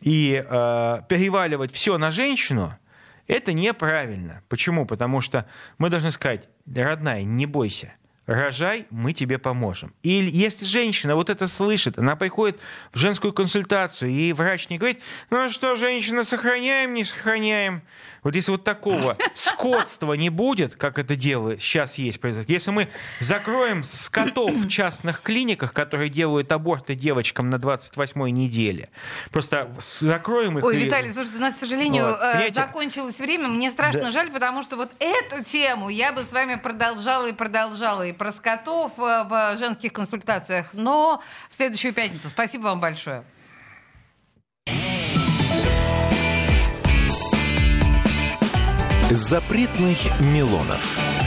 [0.00, 2.74] И э, переваливать все на женщину
[3.26, 4.42] это неправильно.
[4.48, 4.86] Почему?
[4.86, 5.46] Потому что
[5.78, 7.94] мы должны сказать, родная, не бойся.
[8.26, 9.94] Рожай, мы тебе поможем.
[10.02, 12.58] И если женщина вот это слышит, она приходит
[12.92, 17.82] в женскую консультацию, и врач не говорит, ну что, женщина, сохраняем, не сохраняем.
[18.24, 22.18] Вот если вот такого скотства не будет, как это дело сейчас есть,
[22.48, 22.88] если мы
[23.20, 28.88] закроем скотов в частных клиниках, которые делают аборты девочкам на 28-й неделе,
[29.30, 30.64] просто закроем их...
[30.64, 32.54] Ой, и- Виталий, слушайте, у нас, к сожалению, Вот, э, понимаете?
[32.54, 33.48] закончилось время.
[33.48, 34.10] Мне страшно Да.
[34.10, 38.06] жаль, потому что вот эту тему я бы с вами продолжала и продолжала.
[38.06, 40.66] И про скотов э, в женских консультациях.
[40.72, 42.28] Но в следующую пятницу.
[42.28, 43.22] Спасибо вам большое.
[49.10, 51.23] Запретных Милонов.